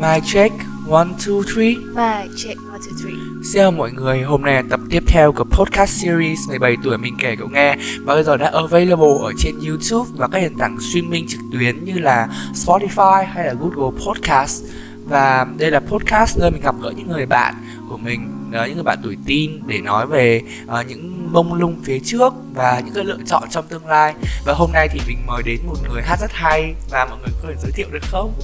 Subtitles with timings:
[0.00, 0.52] Mic check,
[0.88, 1.76] one, two, three.
[1.76, 3.18] Mic check, one, two, three.
[3.42, 6.98] Xin chào mọi người, hôm nay là tập tiếp theo của podcast series 17 tuổi
[6.98, 10.54] mình kể cậu nghe và bây giờ đã available ở trên YouTube và các nền
[10.58, 14.64] tảng streaming trực tuyến như là Spotify hay là Google Podcast
[15.04, 17.54] và đây là podcast nơi mình gặp gỡ những người bạn
[17.88, 21.98] của mình những người bạn tuổi teen để nói về uh, những mông lung phía
[22.04, 24.14] trước và những cái lựa chọn trong tương lai.
[24.44, 27.32] Và hôm nay thì mình mời đến một người hát rất hay và mọi người
[27.42, 28.34] có thể giới thiệu được không?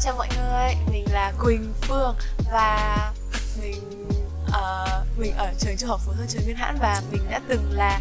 [0.00, 2.14] Chào mọi người, mình là Quỳnh Phương
[2.52, 3.12] và
[3.62, 4.06] mình
[4.46, 7.70] uh, mình ở trường trung học phổ thông Trần Nguyên Hãn và mình đã từng
[7.72, 8.00] là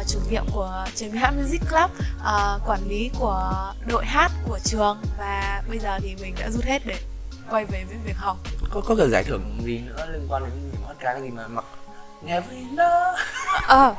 [0.00, 4.58] uh, chủ nhiệm của Nguyên Hãn Music Club, uh, quản lý của đội hát của
[4.64, 4.98] trường.
[5.18, 6.96] Và bây giờ thì mình đã rút hết để
[7.50, 8.36] quay về với việc học.
[8.70, 11.30] Có có cái giải thưởng gì nữa liên quan đến những hát ca cái gì
[11.30, 11.64] mà mặc
[12.22, 13.18] Never enough
[13.68, 13.94] à,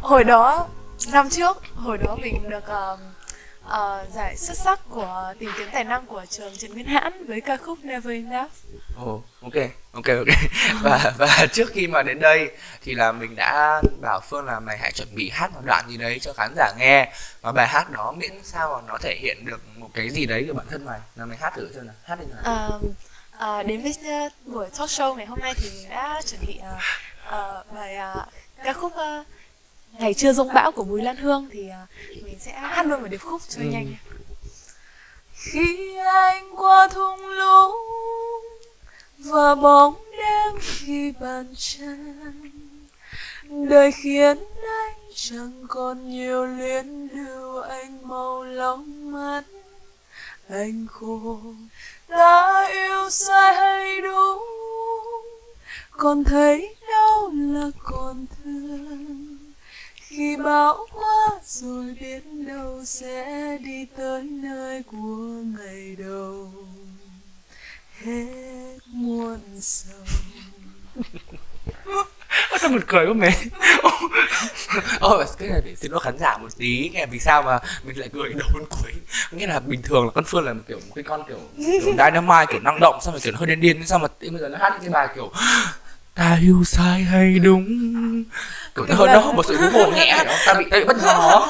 [0.00, 0.68] hồi đó
[1.12, 3.00] năm trước hồi đó mình được uh,
[3.68, 7.40] uh, giải xuất sắc của tìm kiếm tài năng của trường Trần Nguyên Hãn với
[7.40, 8.50] ca khúc Never Enough.
[8.96, 9.54] Ồ, oh, ok,
[9.92, 10.34] ok, ok.
[10.82, 12.50] và và trước khi mà đến đây
[12.82, 15.96] thì là mình đã bảo Phương là mày hãy chuẩn bị hát một đoạn gì
[15.96, 19.44] đấy cho khán giả nghe và bài hát đó miễn sao mà nó thể hiện
[19.44, 21.00] được một cái gì đấy của bản thân mày.
[21.16, 22.70] Là mày hát thử cho nào, hát đi nào.
[22.76, 22.82] Uh,
[23.38, 23.94] uh, đến với
[24.26, 26.82] uh, buổi talk show ngày hôm nay thì mình đã chuẩn bị uh,
[27.28, 28.28] uh, bài uh,
[28.64, 29.26] ca khúc uh,
[29.98, 33.08] ngày chưa rông bão của bùi lan hương thì uh, mình sẽ hát luôn một
[33.08, 33.68] điệp khúc cho ừ.
[33.68, 33.94] nhanh
[35.32, 37.76] khi anh qua thung lũng
[39.18, 42.24] và bóng đêm khi bàn chân
[43.68, 44.38] đời khiến
[44.84, 49.42] anh chẳng còn nhiều luyến lưu anh màu lóng mắt
[50.48, 51.40] anh khô
[52.08, 54.42] ta yêu sai hay đúng,
[55.90, 59.36] còn thấy đau là còn thương.
[59.94, 66.52] Khi bão qua rồi biết đâu sẽ đi tới nơi của ngày đầu.
[67.92, 70.04] Hết muôn sầu.
[72.50, 73.32] Ôi, một cười của mình
[75.00, 76.90] Ôi, cái này phải xin lỗi khán giả một tí.
[76.94, 78.92] Nghe vì sao mà mình lại cười đầu đến cuối
[79.30, 81.80] Nghĩa là bình thường là con Phương là một kiểu một cái con kiểu, kiểu
[81.98, 84.58] dynamite, kiểu năng động Xong rồi kiểu hơi điên điên Xong mà bây giờ nó
[84.58, 85.32] hát những cái bài kiểu
[86.14, 87.64] ta yêu sai hay đúng?
[88.74, 90.96] Kiểu nó hơi nó một sự hú hồn nhẹ đó ta bị ta bị bất
[91.02, 91.46] ngờ.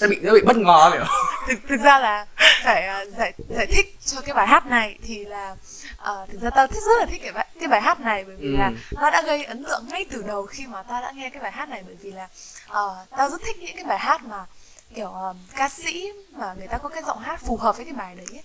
[0.00, 1.04] Ta bị ta bị bất ngờ hiểu
[1.46, 2.26] thực thực ra là
[2.64, 5.56] phải à, giải giải thích cho cái bài hát này thì là
[5.92, 8.36] uh, thực ra tao thích rất là thích cái bài cái bài hát này bởi
[8.36, 8.56] vì ừ.
[8.58, 11.42] là nó đã gây ấn tượng ngay từ đầu khi mà ta đã nghe cái
[11.42, 12.28] bài hát này bởi vì là
[12.70, 14.46] uh, tao rất thích những cái bài hát mà
[14.94, 17.94] kiểu um, ca sĩ mà người ta có cái giọng hát phù hợp với cái
[17.94, 18.42] bài đấy ấy.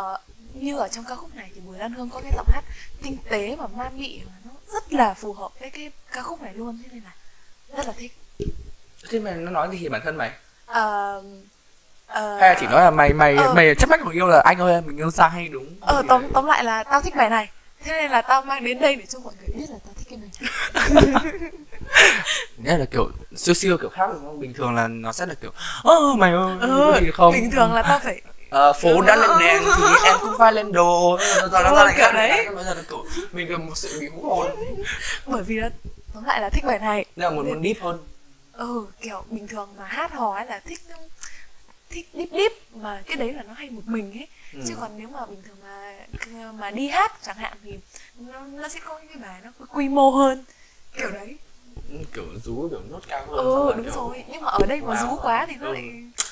[0.00, 0.20] Uh,
[0.54, 2.64] như ở trong ca khúc này thì Bùi Lan Hương có cái giọng hát
[3.02, 6.42] tinh tế và ma mị mà nó rất là phù hợp với cái ca khúc
[6.42, 7.12] này luôn thế nên là
[7.76, 8.12] rất là thích
[9.10, 10.30] thế mà nó nói gì về bản thân mày
[10.70, 11.24] uh,
[12.10, 14.40] Uh, hay là chỉ nói là mày mày uh, mày chấp mách của yêu là
[14.44, 15.66] anh ơi mình yêu sai hay đúng?
[15.80, 17.48] Ờ tóm tóm lại là tao thích bài này.
[17.84, 20.06] Thế nên là tao mang đến đây để cho mọi người biết là tao thích
[20.10, 20.30] cái này
[22.56, 24.40] nghĩa là kiểu siêu siêu kiểu khác đúng không?
[24.40, 25.50] Bình thường là nó sẽ là kiểu
[25.82, 27.32] ơ mày ơi ừ, gì không?
[27.32, 28.20] bình thường là tao phải
[28.70, 31.18] uh, phố đã lên đèn thì em cũng phải lên đồ.
[31.52, 32.46] Rồi nó ra lại kiểu đấy.
[32.54, 34.46] bây giờ là kiểu mình cần một sự bị hú hồn
[35.26, 35.70] bởi vì là
[36.14, 37.04] tóm lại là thích bài này.
[37.16, 37.98] Là muốn muốn deep hơn.
[38.52, 40.80] Ừ kiểu bình thường mà hát hò ấy là thích
[41.90, 44.28] thích deep deep mà cái đấy là nó hay một mình ấy.
[44.54, 44.60] Ừ.
[44.68, 47.78] chứ còn nếu mà bình thường mà mà đi hát chẳng hạn thì
[48.18, 50.44] nó, nó sẽ có những cái bài nó quy mô hơn.
[50.96, 51.36] Kiểu đấy.
[51.90, 53.94] Ừ, kiểu rú kiểu nốt cao hơn ừ đúng kiểu...
[53.94, 54.24] rồi.
[54.28, 55.72] Nhưng mà ở đây mà rú quá thì nó ừ.
[55.72, 55.84] lại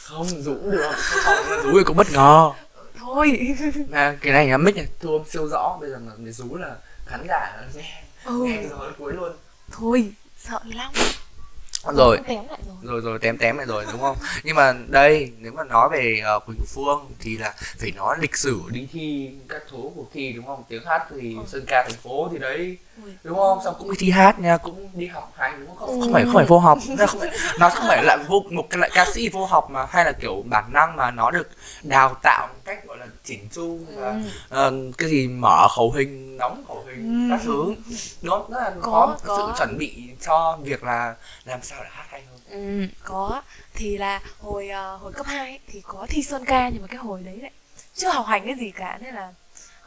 [0.03, 0.93] không rú được.
[1.65, 2.51] Rú thì cũng bất ngờ.
[2.99, 3.57] Thôi.
[3.91, 5.79] Mà cái này mic này thu âm siêu rõ.
[5.81, 6.77] Bây giờ mà người rú là
[7.07, 8.45] khán giả nghe ừ.
[8.45, 9.33] nghe rồi cuối luôn.
[9.71, 10.93] Thôi sợ lắm
[11.97, 12.19] rồi.
[12.83, 14.17] rồi rồi tém tém lại rồi đúng không?
[14.45, 18.37] Nhưng mà đây nếu mà nói về uh, quỳnh phương thì là phải nói lịch
[18.37, 20.65] sử đi thi các số cuộc thi đúng không?
[20.69, 21.43] Tiếng hát thì ừ.
[21.47, 22.77] sơn ca thành phố thì đấy
[23.23, 23.59] đúng không?
[23.65, 26.35] Xong cũng đi thi hát nha cũng đi học hành đúng không không, phải không
[26.35, 26.79] phải vô học.
[26.99, 29.71] Nó không phải nó không phải là vô một cái loại ca sĩ vô học
[29.71, 31.51] mà hay là kiểu bản năng mà nó được
[31.83, 34.21] đào tạo một cách gọi là chỉnh chu và
[34.67, 37.37] uh, cái gì mở khẩu hình đóng khẩu hình ừ.
[37.37, 37.75] các thứ.
[38.23, 38.51] Đúng không?
[38.51, 39.37] Rất là có, có, có.
[39.37, 42.39] sự chuẩn bị cho việc là làm sao để hát hay hơn.
[42.51, 43.43] Ừ, có.
[43.75, 46.97] Thì là hồi uh, hồi cấp 2 thì có thi sơn ca nhưng mà cái
[46.97, 47.51] hồi đấy lại
[47.95, 49.33] chưa học hành cái gì cả nên là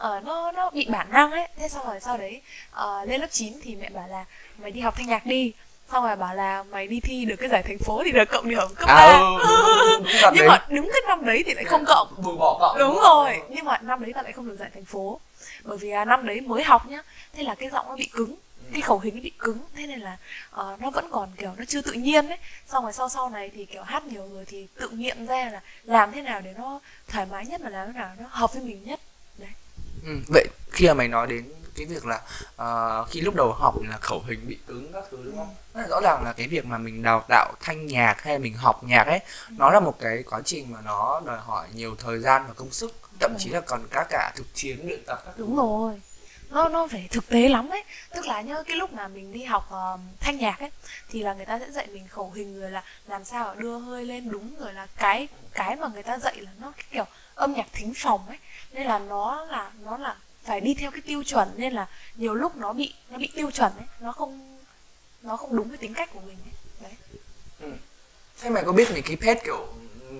[0.08, 1.48] uh, nó nó bị bản năng ấy.
[1.58, 2.42] Thế xong rồi sau đấy
[2.76, 4.26] uh, lên lớp 9 thì mẹ bảo là
[4.58, 5.54] mày đi học thanh nhạc đi.
[5.92, 8.50] Xong rồi bảo là mày đi thi được cái giải thành phố thì được cộng
[8.50, 8.94] điểm cấp ba.
[8.94, 10.04] à, ừ,
[10.34, 12.08] nhưng mà đúng cái năm đấy thì lại không cộng.
[12.18, 13.42] bùi bỏ cộng đúng, rồi.
[13.50, 15.20] Nhưng mà năm đấy ta lại không được giải thành phố.
[15.64, 17.02] Bởi vì à, năm đấy mới học nhá.
[17.34, 18.36] Thế là cái giọng nó bị cứng.
[18.74, 19.58] Cái khẩu hình bị cứng.
[19.76, 20.18] Thế nên là
[20.56, 22.38] uh, nó vẫn còn kiểu nó chưa tự nhiên ấy.
[22.68, 25.62] Xong rồi sau sau này thì kiểu hát nhiều rồi thì tự nghiệm ra là
[25.84, 28.64] làm thế nào để nó thoải mái nhất mà làm thế nào nó hợp với
[28.64, 29.00] mình nhất
[30.06, 30.12] ừ.
[30.28, 32.22] vậy khi mà mày nói đến cái việc là
[33.02, 35.56] uh, khi lúc đầu học là khẩu hình bị cứng các thứ đúng không?
[35.74, 35.82] Ừ.
[35.90, 39.04] rõ ràng là cái việc mà mình đào tạo thanh nhạc hay mình học nhạc
[39.04, 39.20] ấy
[39.50, 39.56] ừ.
[39.58, 42.72] nó là một cái quá trình mà nó đòi hỏi nhiều thời gian và công
[42.72, 46.02] sức thậm chí là còn các cả thực chiến luyện tập các đúng rồi
[46.52, 47.84] nó nó phải thực tế lắm ấy
[48.16, 50.72] tức là nhớ cái lúc mà mình đi học uh, thanh nhạc ấy
[51.10, 54.06] thì là người ta sẽ dạy mình khẩu hình rồi là làm sao đưa hơi
[54.06, 57.06] lên đúng rồi là cái cái mà người ta dạy là nó cái kiểu
[57.36, 58.38] âm nhạc thính phòng ấy
[58.74, 62.34] nên là nó là nó là phải đi theo cái tiêu chuẩn, nên là nhiều
[62.34, 64.60] lúc nó bị nó bị tiêu chuẩn ấy, nó không
[65.22, 66.94] nó không đúng với tính cách của mình ấy đấy
[67.60, 67.72] ừ.
[68.42, 69.68] thế mày có biết mấy cái pet kiểu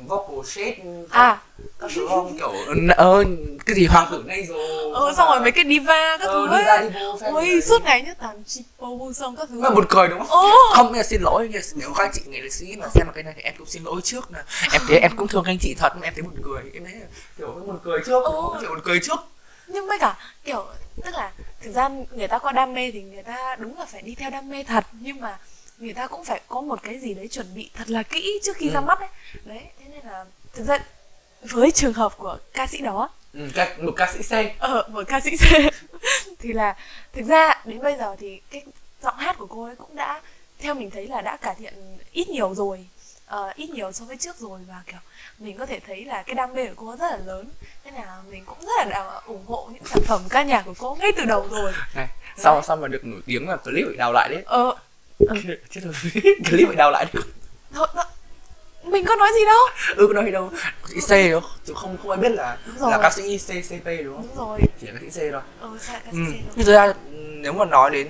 [0.08, 0.76] vocal shade
[1.10, 1.42] à.
[1.80, 2.38] các thứ không?
[2.38, 2.54] Kiểu
[2.98, 3.24] ờ
[3.66, 4.94] cái gì hoàng tử này rồi.
[4.94, 6.92] Ờ xong rồi mấy cái diva các ờ, thứ ấy.
[7.34, 9.60] ôi suốt ngày nhá toàn chipo xong các thứ.
[9.60, 10.28] Mà buồn cười đúng không?
[10.30, 10.50] Ồ.
[10.74, 13.42] không là xin lỗi nếu các anh chị nghệ sĩ mà xem cái này thì
[13.42, 14.40] em cũng xin lỗi trước nè
[14.72, 16.64] em thấy em cũng thương anh chị thật em thấy buồn cười.
[16.74, 16.94] Em thấy
[17.38, 18.24] kiểu buồn cười trước.
[18.62, 19.20] Kiểu buồn cười trước.
[19.68, 20.66] Nhưng với cả kiểu
[21.04, 21.32] tức là
[21.62, 24.30] thực ra người ta có đam mê thì người ta đúng là phải đi theo
[24.30, 24.86] đam mê thật.
[25.00, 25.38] Nhưng mà
[25.82, 28.58] người ta cũng phải có một cái gì đấy chuẩn bị thật là kỹ trước
[28.58, 28.74] khi Ừ.
[28.74, 29.10] ra mắt ấy.
[29.46, 30.80] Đấy thế nên là thực ra
[31.42, 35.04] với trường hợp của ca sĩ đó ừ, ca, một ca sĩ C ở một
[35.08, 35.44] ca sĩ C
[36.40, 36.76] thì là
[37.14, 38.64] thực ra đến bây giờ thì cái
[39.04, 40.22] giọng hát của cô ấy cũng đã
[40.60, 41.74] theo mình thấy là đã cải thiện
[42.12, 42.88] ít nhiều rồi
[43.26, 45.00] Ờ, ít nhiều so với trước rồi và kiểu
[45.40, 47.50] mình có thể thấy là cái đam mê của cô rất là lớn.
[47.86, 50.74] Nên là mình cũng rất là đào- ủng hộ những sản phẩm ca nhạc của
[50.78, 51.74] cô ngay từ đầu rồi.
[51.96, 52.08] Này
[52.38, 54.44] sau sau mà được nổi tiếng là clip bị đào lại đấy.
[54.46, 54.76] Ờ
[55.70, 55.94] chết rồi
[56.50, 57.24] clip bị đào lại đấy
[57.74, 58.04] thôi, thôi,
[58.84, 59.60] mình có nói gì đâu.
[59.96, 60.50] Ừ có nói đâu.
[60.84, 63.48] Ca sĩ C đúng không chứ không không ai biết là là ca sĩ C
[63.70, 64.28] CP đúng không?
[64.28, 64.60] Đúng rồi.
[64.82, 65.42] Chỉ là ca sĩ C thôi.
[65.60, 65.70] Ờ
[66.12, 66.18] Ừ.
[66.18, 66.34] Đâu.
[66.56, 68.08] Nhưng thực ra nếu mà nói đến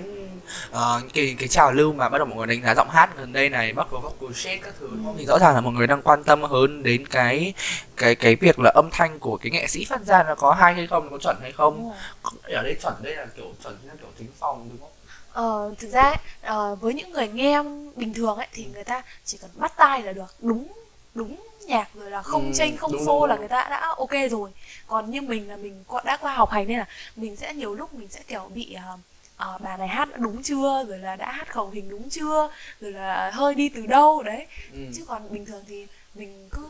[0.71, 3.33] ờ, cái cái trào lưu mà bắt đầu mọi người đánh giá giọng hát gần
[3.33, 5.15] đây này bắt đầu vocal shade các thứ không?
[5.17, 7.53] thì rõ ràng là mọi người đang quan tâm hơn đến cái
[7.97, 10.73] cái cái việc là âm thanh của cái nghệ sĩ phát ra nó có hay
[10.73, 11.91] hay không có chuẩn hay không?
[12.23, 12.53] Rồi.
[12.53, 14.90] ở đây chuẩn đây là kiểu chuẩn như kiểu thính phòng đúng không
[15.33, 17.63] Ờ, thực ra ấy, ờ, với những người nghe
[17.95, 20.35] bình thường ấy thì người ta chỉ cần bắt tai là được.
[20.39, 20.67] Đúng
[21.13, 21.35] đúng
[21.67, 24.49] nhạc rồi là không Ừ, chênh không đúng, đúng, là người ta đã ok rồi.
[24.87, 26.85] Còn như mình là mình đã qua học hành nên là
[27.15, 28.97] mình sẽ nhiều lúc mình sẽ kiểu bị ờ,
[29.37, 32.49] ờ, bà này hát đã đúng chưa rồi là đã hát khẩu hình đúng chưa
[32.81, 34.47] rồi là hơi đi từ đâu đấy.
[34.73, 34.79] Ừ.
[34.95, 36.67] chứ còn bình thường thì mình cứ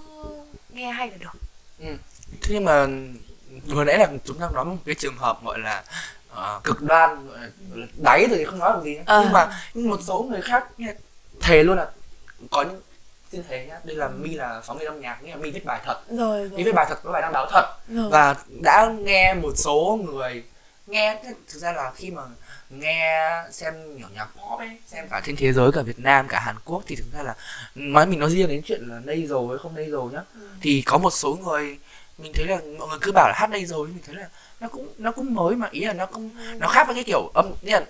[0.69, 1.31] nghe hay là được.
[2.41, 2.87] Thế nhưng mà
[3.67, 5.83] vừa nãy là chúng ta nói một cái trường hợp gọi là
[6.31, 7.27] ờ, cực đoan
[7.97, 9.21] đáy rồi thì không nói làm gì Ờ.
[9.23, 10.93] nhưng mà nhưng một số người khác nghe-
[11.41, 11.89] thề luôn là
[12.51, 12.81] có những
[13.31, 15.65] xin thề nhá đây là mi là phóng viên âm nhạc nghĩa là mi viết
[15.65, 18.09] bài thật rồi mi rồi, viết bài thật có bài đăng báo thật rồi.
[18.09, 20.43] và đã nghe một số người
[20.87, 22.21] nghe thực ra là khi mà
[22.69, 26.39] nghe xem nhỏ nhạc pop ấy xem cả trên thế giới cả Việt Nam cả
[26.39, 27.35] Hàn Quốc thì thực ra là
[27.75, 30.39] nói mình nói riêng đến chuyện là đây rồi hay không đây rồi nhá Ừ.
[30.61, 31.77] thì có một số người
[32.17, 34.27] mình thấy là mọi người cứ bảo là hát đây rồi mình thấy là
[34.61, 36.29] nó cũng nó cũng mới mà ý là nó cũng
[36.59, 37.81] nó khác với cái kiểu âm là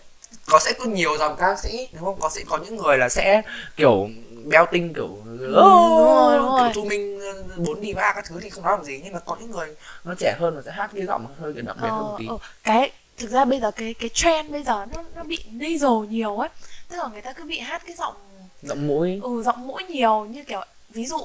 [0.46, 2.20] có sẽ có nhiều dòng ca sĩ đúng không?
[2.20, 3.42] Có sẽ có những người là sẽ
[3.76, 4.10] kiểu
[4.46, 6.72] beo tinh kiểu đúng rồi, đúng kiểu rồi.
[6.76, 9.38] thu minh ờ, bốn diva các thứ thì không nói làm gì nhưng mà có
[9.42, 12.00] những người nó trẻ hơn và sẽ hát cái giọng hơi kiểu đặc biệt hơn
[12.08, 12.26] một Ờ, tí.
[12.28, 16.08] Ờ, cái thực ra bây giờ cái cái trend bây giờ nó nó bị nasal
[16.10, 16.50] nhiều ấy
[16.90, 18.16] tức là người ta cứ bị hát cái giọng
[18.62, 19.20] giọng mũi.
[19.24, 21.18] Ừ giọng mũi nhiều như kiểu ví dụ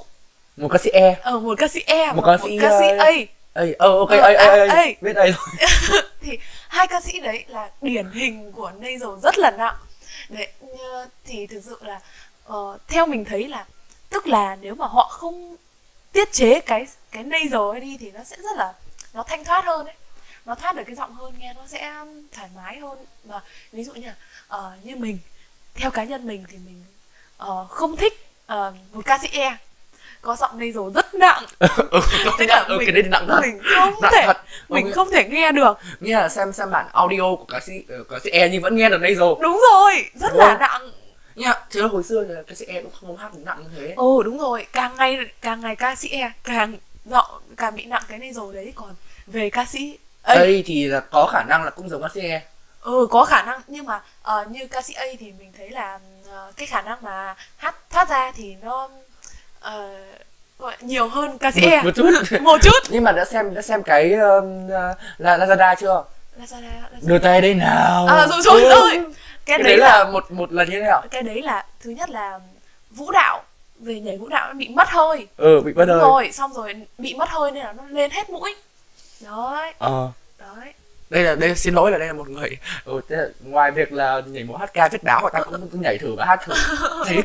[0.56, 1.16] một ca sĩ e.
[1.22, 3.10] Ở một ca sĩ E Một ca sĩ, ca sĩ ờ, A
[3.56, 6.02] ơi ờ ok ơi ơi à, biết đây rồi.
[6.20, 6.38] Thì
[6.68, 9.76] hai ca sĩ đấy là điển hình của nasal rất là nặng.
[10.28, 10.48] Đấy
[11.24, 12.00] thì thực sự là
[12.44, 13.66] ờ, theo mình thấy là
[14.10, 15.56] tức là nếu mà họ không
[16.12, 18.74] tiết chế cái cái nasal ấy đi thì nó sẽ rất là
[19.14, 19.94] nó thanh thoát hơn ấy.
[20.44, 21.94] Nó thoát được cái giọng hơn nghe nó sẽ
[22.32, 22.98] thoải mái hơn.
[23.24, 23.40] Và
[23.72, 24.10] ví dụ như
[24.48, 25.18] ờ, như mình
[25.74, 26.84] theo cá nhân mình thì mình
[27.36, 29.56] ờ, không thích ờ, một ca sĩ e
[30.22, 31.44] có giọng nasal rất nặng.
[31.90, 32.00] Ừ,
[32.38, 33.38] Tức là ừ, mình- cái đấy nặng thật.
[33.42, 34.36] mình không nặng thể thật.
[34.68, 34.94] mình Ok.
[34.94, 35.78] không thể nghe được.
[36.00, 38.76] Nghĩa là xem xem bản audio của ca sĩ ờ, ca sĩ e nhưng vẫn
[38.76, 39.36] nghe được đây rồi.
[39.42, 40.58] Đúng rồi rất Đúng là không?
[40.60, 40.90] nặng.
[41.34, 43.92] Nha chứ hồi xưa thì ca sĩ e cũng không hát nặng như thế.
[43.96, 48.02] Ồ đúng rồi càng ngày càng ngày ca sĩ e càng giọng càng bị nặng
[48.08, 48.72] cái này rồi đấy.
[48.74, 48.94] Còn
[49.26, 52.20] về ca sĩ ấy đây thì là có khả năng là cũng giống ca sĩ
[52.20, 52.42] e.
[52.80, 53.60] Ừ có khả năng.
[53.66, 55.98] Nhưng mà ờ, như ca sĩ A thì mình thấy là
[56.30, 58.88] ờ, cái khả năng mà hát thoát ra thì nó
[59.66, 59.88] ờ,
[60.58, 62.10] gọi nhiều hơn ca sĩ một, E một chút.
[62.40, 62.78] Một chút.
[62.90, 64.70] Nhưng mà đã xem đã xem cái um, uh,
[65.18, 66.04] La- Lazada chưa?
[66.40, 67.06] Lazada, Lazada.
[67.08, 68.06] đưa tay đây nào.
[68.06, 68.70] À rồi rồi Ừ.
[68.70, 68.90] rồi.
[69.46, 71.02] Cái cái đấy là một một lần như thế nào?
[71.10, 72.38] cái đấy là thứ nhất là
[72.90, 73.42] vũ đạo
[73.78, 75.26] về nhảy vũ đạo nó bị mất hơi.
[75.36, 78.10] Ừ bị bất Đúng ơi rồi xong rồi bị mất hơi nên là nó lên
[78.10, 78.54] hết mũi.
[79.20, 79.72] Đấy.
[79.78, 80.08] Ờ.
[80.38, 80.72] Đấy
[81.10, 83.92] đây là đây xin lỗi là đây là một người ừ, thế là ngoài việc
[83.92, 86.54] là nhảy múa hát ca viết báo người ta cũng nhảy thử và hát thử
[87.08, 87.22] kiểu,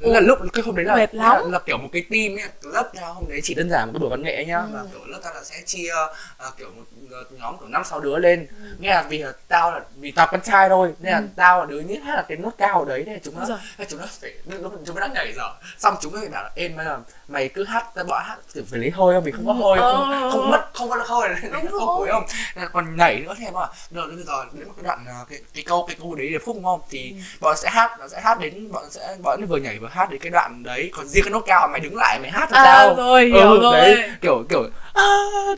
[0.00, 1.36] là lúc cái hôm đấy là, Mệt lắm.
[1.36, 3.92] là, là kiểu một cái team ấy lớp ra hôm đấy chỉ đơn giản một
[3.94, 4.68] cái buổi văn nghệ nhá Ừ.
[4.72, 5.90] và kiểu lớp ta là sẽ chia
[6.38, 8.46] à, kiểu một một nhóm của năm sáu đứa lên
[8.78, 11.24] nghe là vì là tao là vì tao con trai thôi nên là Ừ.
[11.36, 13.46] tao là đứa nhất hát là cái nốt cao ở đấy nên là chúng nó
[13.88, 16.50] chúng nó phải lúc chúng nó đang nhảy dở xong chúng nó phải bảo là
[16.54, 19.46] em giờ mày cứ hát ta bỏ hát kiểu phải lấy hơi không vì không
[19.46, 20.30] có hơi không, Ờ.
[20.30, 21.96] không mất không có hơi này Đúng không rồi.
[21.98, 22.24] phối không
[22.56, 25.24] Nên là còn nhảy nữa em bảo rồi bây giờ đến một cái đoạn à,
[25.30, 26.80] cái, cái câu cái câu đấy để phúc đúng không?
[26.90, 27.16] Thì Ừ.
[27.40, 30.20] bọn sẽ hát nó sẽ hát đến bọn sẽ bọn vừa nhảy vừa hát đến
[30.20, 30.90] cái đoạn đấy.
[30.94, 32.94] Còn riêng cái nốt cao mày đứng lại mày hát làm À, sao?
[32.96, 33.72] rồi, hiểu rồi.
[33.72, 34.62] đấy kiểu kiểu
[34.94, 35.02] à,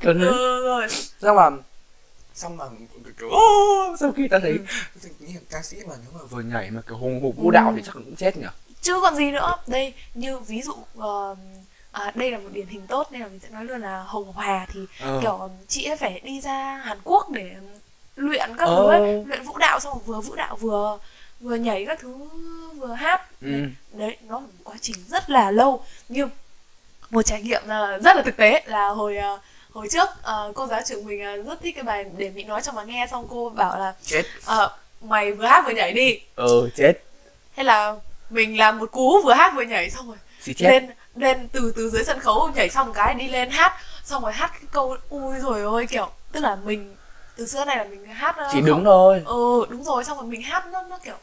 [0.03, 0.21] kiểu thế.
[0.27, 0.89] Ừ, rồi
[1.21, 1.51] xong mà
[2.35, 2.65] xong mà
[3.19, 4.51] kiểu, "Ô", sau khi ta thấy
[5.03, 5.09] Ừ.
[5.19, 7.83] như ca sĩ mà nếu mà vừa nhảy mà kiểu hùng hục vũ đạo thì
[7.87, 8.47] chắc cũng chết nhỉ?
[8.83, 9.57] Chứ còn gì nữa.
[9.67, 11.37] Đây như ví dụ ờ,
[11.93, 14.33] à, đây là một điển hình tốt nên là mình sẽ nói luôn là hồng
[14.33, 15.19] hòa thì Ờ.
[15.23, 17.51] kiểu chị ấy phải đi ra Hàn Quốc để
[18.17, 18.77] luyện các Ờ.
[18.77, 20.99] thứ ấy, luyện vũ đạo xong rồi vừa vũ đạo vừa
[21.41, 22.15] vừa nhảy các thứ
[22.77, 23.65] vừa hát Ừ.
[23.93, 26.29] đấy nó một quá trình rất là lâu như
[27.11, 29.39] một trải nghiệm là rất là thực tế là hồi ờ,
[29.73, 32.73] hồi trước ờ, cô giáo trưởng mình rất thích cái bài để mình nói cho
[32.73, 36.71] mà nghe xong cô bảo là chết ờ, mày vừa hát vừa nhảy đi ừ
[36.77, 36.93] chết
[37.57, 37.95] hay là
[38.31, 41.73] mình làm một cú vừa hát vừa nhảy xong rồi xì chết lên lên từ
[41.77, 43.73] từ dưới sân khấu nhảy xong cái đi lên hát
[44.05, 46.97] xong rồi hát cái câu ui rồi ôi kiểu tức là mình
[47.37, 49.23] từ xưa này là mình hát ờ, chỉ không- đứng thôi.
[49.27, 51.17] Ừ đúng rồi xong rồi mình hát nó nó kiểu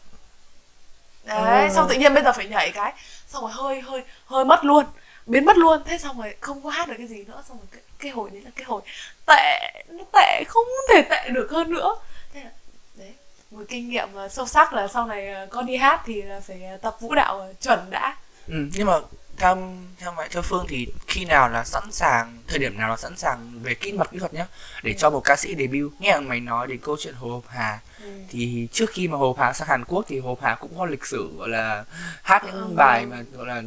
[1.25, 1.73] đấy Ừ.
[1.75, 2.93] xong tự nhiên bây giờ phải nhảy cái
[3.27, 4.85] xong rồi hơi hơi hơi mất luôn
[5.25, 5.81] biến mất luôn.
[5.85, 8.29] Thế xong rồi không có hát được cái gì nữa xong rồi cái, cái hồi
[8.33, 8.81] đấy là cái hồi
[9.25, 11.95] tệ nó tệ không thể tệ được hơn nữa.
[12.33, 12.49] Thế là
[12.95, 13.13] đấy
[13.51, 16.61] một kinh nghiệm ờ, sâu sắc là sau này con đi hát thì là phải
[16.81, 18.17] tập vũ đạo chuẩn đã.
[18.47, 18.93] Ừ, nhưng mà
[19.37, 19.57] theo
[19.99, 23.17] theo mẹ cho phương thì khi nào là sẵn sàng thời điểm nào là sẵn
[23.17, 24.45] sàng về kỹ mặt kỹ thuật nhá
[24.83, 27.79] để cho một ca sĩ debut nghe mày nói đến câu chuyện hồ Hộp hà
[28.01, 28.07] ừ.
[28.29, 30.71] thì trước khi mà hồ Hộp hà sang hàn quốc thì hồ Hộp hà cũng
[30.77, 31.83] có lịch sử gọi là
[32.23, 32.73] hát những Ừ.
[32.75, 33.61] bài mà gọi là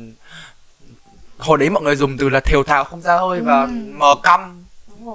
[1.38, 3.68] hồi đấy mọi người dùng từ là thều thào không ra hơi và Ừ.
[3.92, 4.64] mờ căm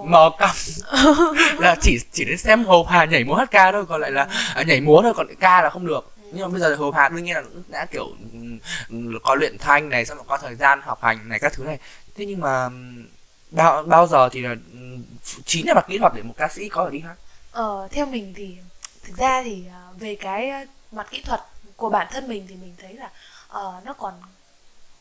[0.03, 0.50] mờ căm
[1.59, 4.27] là chỉ chỉ đến xem hồ hà nhảy múa hát ca thôi còn lại là
[4.55, 7.10] à, nhảy múa thôi còn ca là không được nhưng mà bây giờ hồ hà
[7.10, 10.56] đương nhiên là đã kiểu ừm, ừm, có luyện thanh này xong rồi có thời
[10.56, 11.80] gian học hành này các thứ này.
[12.15, 13.06] Thế nhưng mà ừm,
[13.51, 15.04] bao bao giờ thì là ừm,
[15.46, 17.15] chín là mặt kỹ thuật để một ca sĩ có thể đi hát?
[17.51, 18.58] Ờ, theo mình thì
[19.04, 20.60] thực ra thì ờ, về cái ờ,
[20.92, 21.42] mặt kỹ thuật
[21.75, 23.10] của bản thân mình thì mình thấy là
[23.48, 24.13] ờ, nó còn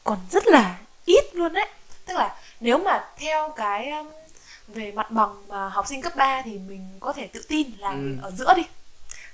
[0.05, 1.69] còn rất là ít luôn đấy.
[2.07, 4.07] Tức là nếu mà theo cái um,
[4.69, 7.89] về mặt bằng mà học sinh cấp 3 thì mình có thể tự tin là
[7.91, 8.17] Ừ.
[8.23, 8.63] ở giữa đi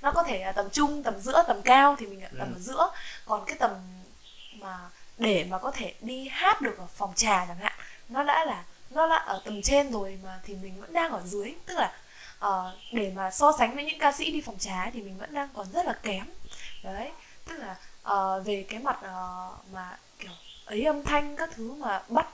[0.03, 2.55] nó có thể là tầm trung tầm giữa tầm cao thì mình ở tầm Ừ.
[2.57, 2.91] ở giữa.
[3.27, 3.71] Còn cái tầm
[4.55, 4.79] mà
[5.19, 7.73] để mà có thể đi hát được ở phòng trà chẳng hạn
[8.09, 11.23] nó đã là nó đã ở tầm trên rồi mà thì mình vẫn đang ở
[11.25, 11.55] dưới.
[11.67, 11.93] Tức là
[12.39, 15.19] ờ, để mà so sánh với những ca sĩ đi phòng trà ấy thì mình
[15.19, 16.25] vẫn đang còn rất là kém.
[16.83, 17.11] Đấy
[17.49, 20.31] tức là ờ, về cái mặt ờ, mà kiểu
[20.65, 22.27] ấy âm thanh các thứ mà bắt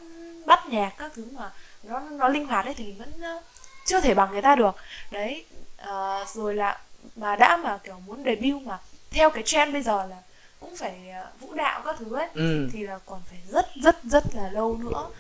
[0.47, 1.51] bắt nhạc các thứ mà
[1.83, 3.43] nó nó linh hoạt ấy thì mình vẫn ờ,
[3.87, 4.77] chưa thể bằng người ta được.
[5.11, 5.45] Đấy
[5.77, 6.79] ờ, rồi là
[7.17, 8.79] mà đã mà kiểu muốn debut mà.
[9.11, 10.17] Theo cái trend bây giờ là
[10.61, 12.69] cũng phải ờ, vũ đạo các thứ ấy ừ.
[12.73, 15.11] thì là còn phải rất rất rất là lâu nữa.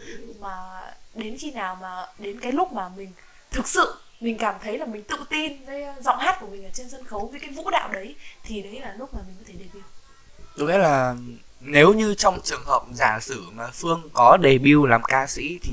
[0.40, 0.80] Mà
[1.14, 3.12] đến khi nào mà đến cái lúc mà mình
[3.50, 6.64] thực sự mình cảm thấy là mình tự tin với ờ, giọng hát của mình
[6.64, 8.14] ở trên sân khấu với cái vũ đạo đấy
[8.44, 9.82] thì đấy là lúc mà mình có thể debut.
[10.58, 11.14] Có nghĩa là
[11.60, 15.72] nếu như trong trường hợp giả sử mà phương có debut làm ca sĩ thì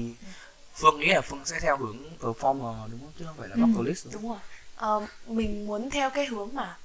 [0.75, 3.11] phương nghĩ là phương sẽ theo hướng performer đúng không?
[3.19, 3.61] Chứ không phải là Ừ.
[3.65, 4.37] vocalist đúng rồi
[4.83, 6.77] Ờ, mình muốn theo cái hướng mà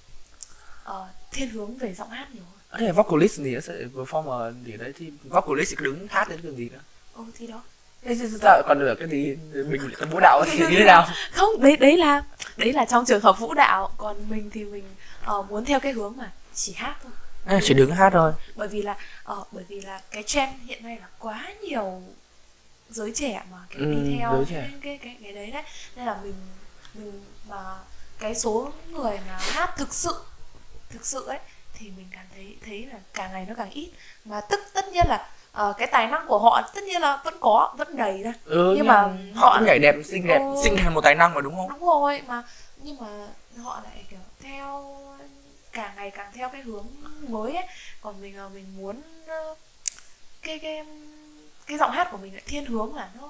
[0.85, 2.81] ờ, thiên hướng về giọng hát nhiều hơn.
[2.81, 6.79] Thế vocalist thì sẽ performer thì đấy thì vocalist đứng hát đến cái gì nữa
[7.15, 7.63] ừ thì đó.
[8.03, 8.63] Thế sao?
[8.69, 9.37] Còn được cái gì?
[9.53, 11.09] Mình cái vũ đạo thì như thế nào?
[11.33, 12.23] Không đấy đấy là
[12.57, 13.91] đấy là trong trường hợp vũ đạo.
[13.97, 14.85] Còn mình thì mình
[15.25, 17.13] ờ, muốn theo cái hướng mà chỉ hát thôi.
[17.47, 18.33] À, chỉ đứng hát thôi.
[18.57, 22.03] Bởi vì là ờ, bởi vì là cái trend hiện nay là quá nhiều
[22.91, 25.63] giới trẻ mà kiểu Ừ, đi theo cái, cái cái cái đấy đấy.
[25.97, 26.35] Nên là mình
[26.95, 27.75] mình mà
[28.19, 30.15] cái số người mà hát thực sự
[30.91, 31.39] thực sự ấy
[31.75, 33.91] thì mình cảm thấy thấy là càng ngày nó càng ít.
[34.25, 37.35] Mà tức tất nhiên là ờ, cái tài năng của họ tất nhiên là vẫn
[37.41, 40.61] có vẫn đầy ra ừ, Nhưng mà họ nhảy đẹp xinh đẹp Ừ.
[40.65, 41.69] xinh đẹp một tài năng mà đúng không?
[41.69, 42.43] Đúng rồi mà
[42.77, 43.07] nhưng mà
[43.63, 44.97] họ lại kiểu theo
[45.73, 46.87] càng ngày càng theo cái hướng
[47.29, 47.67] mới ấy.
[48.01, 49.55] Còn mình là mình muốn ờ,
[50.43, 50.85] cái cái
[51.67, 53.29] cái giọng hát của mình lại thiên hướng là nó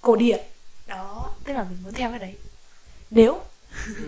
[0.00, 0.40] cổ điển.
[0.86, 2.34] Đó tức là mình muốn theo cái đấy
[3.10, 3.40] nếu?
[3.86, 4.04] Ừ.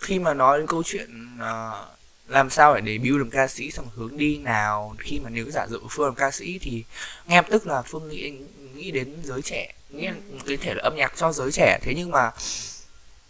[0.00, 1.86] khi mà nói đến câu chuyện ờ,
[2.28, 5.66] làm sao để debut làm ca sĩ xong hướng đi nào khi mà nếu giả
[5.66, 6.84] dụ phương làm ca sĩ thì
[7.28, 8.32] lập tức là phương nghĩ
[8.74, 11.78] nghĩ đến giới trẻ nghĩa là cái thể là âm nhạc cho giới trẻ.
[11.82, 12.30] Thế nhưng mà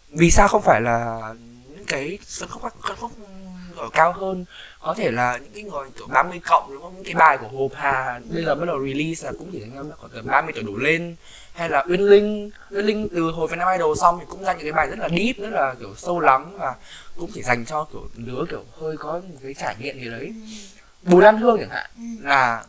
[0.09, 1.21] vì sao không phải là
[1.69, 3.13] những cái phân khúc phân khúc
[3.77, 4.45] ở cao hơn?
[4.81, 6.95] Có thể là những cái người tuổi 30 cộng đúng không?
[6.95, 9.71] Những cái bài của Hồ Hà bây giờ bắt đầu release là cũng chỉ dành
[9.75, 11.17] cho khoảng tầm 30 tuổi đổ lên
[11.61, 14.63] hay là Uyên Linh Uyên Linh từ hồi Nam Idol xong thì cũng ra những
[14.63, 16.75] cái bài rất là deep rất là kiểu sâu lắng và
[17.17, 20.33] cũng chỉ dành cho kiểu đứa kiểu hơi có một cái trải nghiệm gì đấy.
[21.03, 21.91] Bùi Lan Hương chẳng hạn.
[22.23, 22.65] Là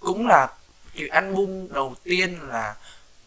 [0.00, 0.48] cũng là
[0.96, 2.74] cái album đầu tiên là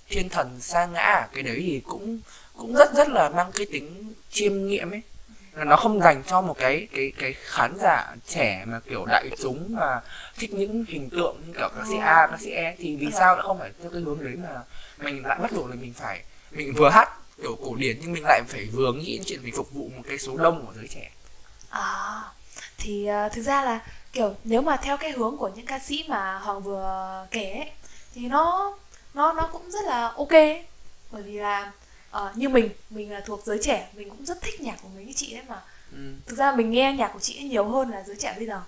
[0.10, 2.20] thiên thần sa ngã cái đấy thì cũng
[2.58, 5.02] cũng rất rất là mang cái tính chiêm nghiệm ấy.
[5.54, 9.30] Là nó không dành cho một cái cái cái khán giả trẻ mà kiểu đại
[9.42, 10.02] chúng mà
[10.38, 13.36] thích những hình tượng như kiểu ca sĩ A ca sĩ E thì vì sao
[13.36, 14.62] lại không phải theo cái hướng đấy mà
[14.98, 17.10] mình lại bắt buộc là mình phải mình vừa hát
[17.42, 20.02] kiểu cổ điển nhưng mình lại phải vừa nghĩ đến chuyện mình phục vụ một
[20.08, 21.12] cái số đông của giới trẻ.
[21.70, 22.22] À
[22.78, 23.80] thì uh, thực ra là
[24.14, 27.72] kiểu nếu mà theo cái hướng của những ca sĩ mà hoàng vừa kể ấy,
[28.14, 28.78] thì nó
[29.14, 30.34] nó nó cũng rất là ok
[31.12, 31.72] bởi vì là
[32.18, 35.06] uh, như mình mình là thuộc giới trẻ mình cũng rất thích nhạc của mấy
[35.06, 35.62] cái chị ấy mà.
[35.92, 36.14] Ừ.
[36.26, 38.62] thực ra mình nghe nhạc của chị ấy nhiều hơn là giới trẻ bây giờ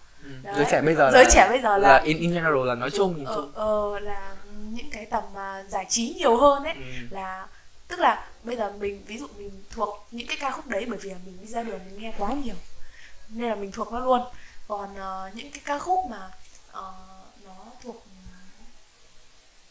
[0.44, 0.52] ừ.
[0.56, 2.76] giới trẻ bây giờ giới là, trẻ bây giờ là, là in, in general là
[2.76, 3.52] nói chung ờ, chung.
[3.54, 6.82] ờ, là những cái tầm mà giải trí nhiều hơn ấy ừ.
[7.10, 7.48] là
[7.88, 11.00] tức là bây giờ mình ví dụ mình thuộc những cái ca khúc đấy bởi
[11.02, 12.56] vì là mình đi ra đường mình nghe quá nhiều
[13.30, 14.22] nên là mình thuộc nó luôn.
[14.68, 16.30] Còn uh, những cái ca khúc mà
[16.70, 16.96] uh,
[17.46, 18.06] nó thuộc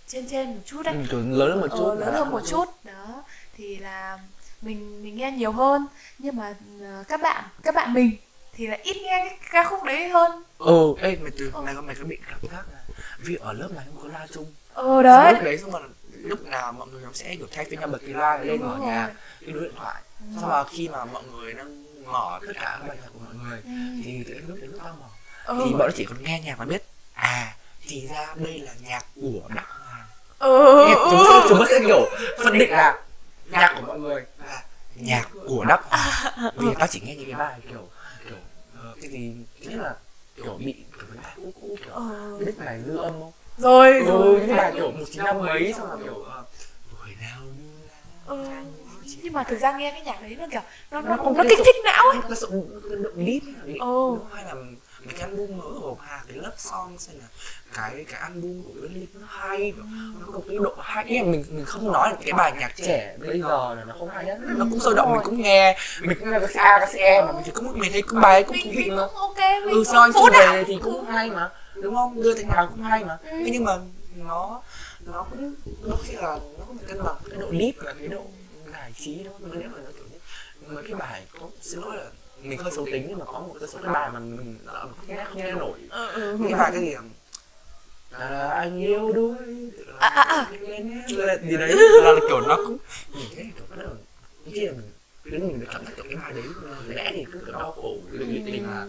[0.08, 1.84] trên trên một chút đấy ừ, lớn hơn một chút.
[1.84, 3.25] ờ, lớn hơn một chút đó
[3.56, 4.18] thì là
[4.62, 5.87] mình mình nghe nhiều hơn.
[6.18, 8.11] Nhưng mà uh, các bạn các bạn mình
[8.56, 11.80] thì là ít nghe cái ca khúc đấy hơn ừ ê mày từ mày có
[11.80, 12.80] mày có bị cảm giác là
[13.18, 15.78] vì ở lớp mày không có la chung ừ đấy lúc đấy xong mà
[16.25, 19.11] lúc nào mọi người sẽ kiểu thay phiên nhau bật cái loa lên ở nhà
[19.40, 20.26] cái đối điện thoại ừ.
[20.40, 23.34] xong mà khi mà mọi người đang mở tất cả các bài nhạc của mọi
[23.34, 23.70] người ừ.
[24.04, 25.06] thì tự lúc đến lúc tao mở
[25.44, 25.62] ừ.
[25.64, 26.82] thì bọn nó chỉ còn nghe nhạc mà biết
[27.14, 27.56] à
[27.88, 29.66] thì ra đây là nhạc của hoàng
[30.38, 30.87] ừ.
[31.11, 32.06] chúng sẽ chúng sẽ kiểu
[32.44, 32.99] phân định là
[33.50, 34.62] nhạc của mọi người là
[34.94, 35.82] nhạc của hoàng
[36.56, 37.88] vì tao chỉ nghe những cái bài kiểu
[39.00, 39.96] cái gì nghĩa là
[40.36, 42.42] kiểu bị kiểu cái bài cũ cũ kiểu ừ.
[42.46, 45.72] biết bài dư âm không rồi ừ, rồi những bài kiểu một chín năm mấy
[45.72, 46.24] xong rồi kiểu
[46.92, 47.70] buổi nào như
[48.26, 48.46] ừ
[49.22, 50.60] nhưng mà thực ra nghe cái nhạc đấy nó kiểu
[50.90, 53.42] nó nó, nó, nó kích thích não ấy nó động lít
[53.78, 54.16] ừ.
[54.35, 54.54] hay là
[55.05, 57.27] mấy cái album mới của Hà cái lớp song xem là
[57.75, 59.73] cái cái album của Uyên Linh nó hay
[60.21, 61.05] nó có cái độ hay.
[61.09, 64.09] Em mình mình không nói là cái bài nhạc trẻ bây giờ là nó không
[64.09, 67.01] hay nhất nó cũng sôi động mình cũng nghe mình cũng nghe cái A cái
[67.03, 69.07] E mà mình thì cũng mình thấy cũng bài cũng thú vị mà.
[69.71, 71.51] ừ soi chủ đề thì cũng hay mà.
[71.75, 72.23] Đúng không?
[72.23, 73.19] Đưa thành nào cũng hay mà.
[73.25, 73.37] Ừ.
[73.45, 73.73] nhưng mà
[74.17, 74.62] nó
[75.07, 75.55] nó cũng
[75.88, 78.23] đôi khi là nó một cân bằng cái độ deep và cái độ
[78.73, 79.31] giải trí đó.
[79.40, 80.19] Mà nếu mà nó kiểu như
[80.75, 82.05] mấy cái bài có xin lỗi là
[82.44, 84.59] mình hơi xấu tính nhưng mà có một cái số cái bài mà mình
[85.07, 86.38] nghe không nghe nổi ừ, ừ.
[86.48, 86.94] cái bài cái gì
[88.11, 89.37] à, anh yêu đuôi
[89.98, 90.46] à, à, à.
[91.42, 92.76] gì đấy là, là kiểu nó cũng
[93.14, 93.94] nhìn thấy kiểu bắt đầu là
[94.44, 94.80] mình
[95.24, 96.44] đến mình cảm thấy kiểu cái bài đấy
[96.88, 98.87] lẽ thì cứ kiểu đau khổ định định là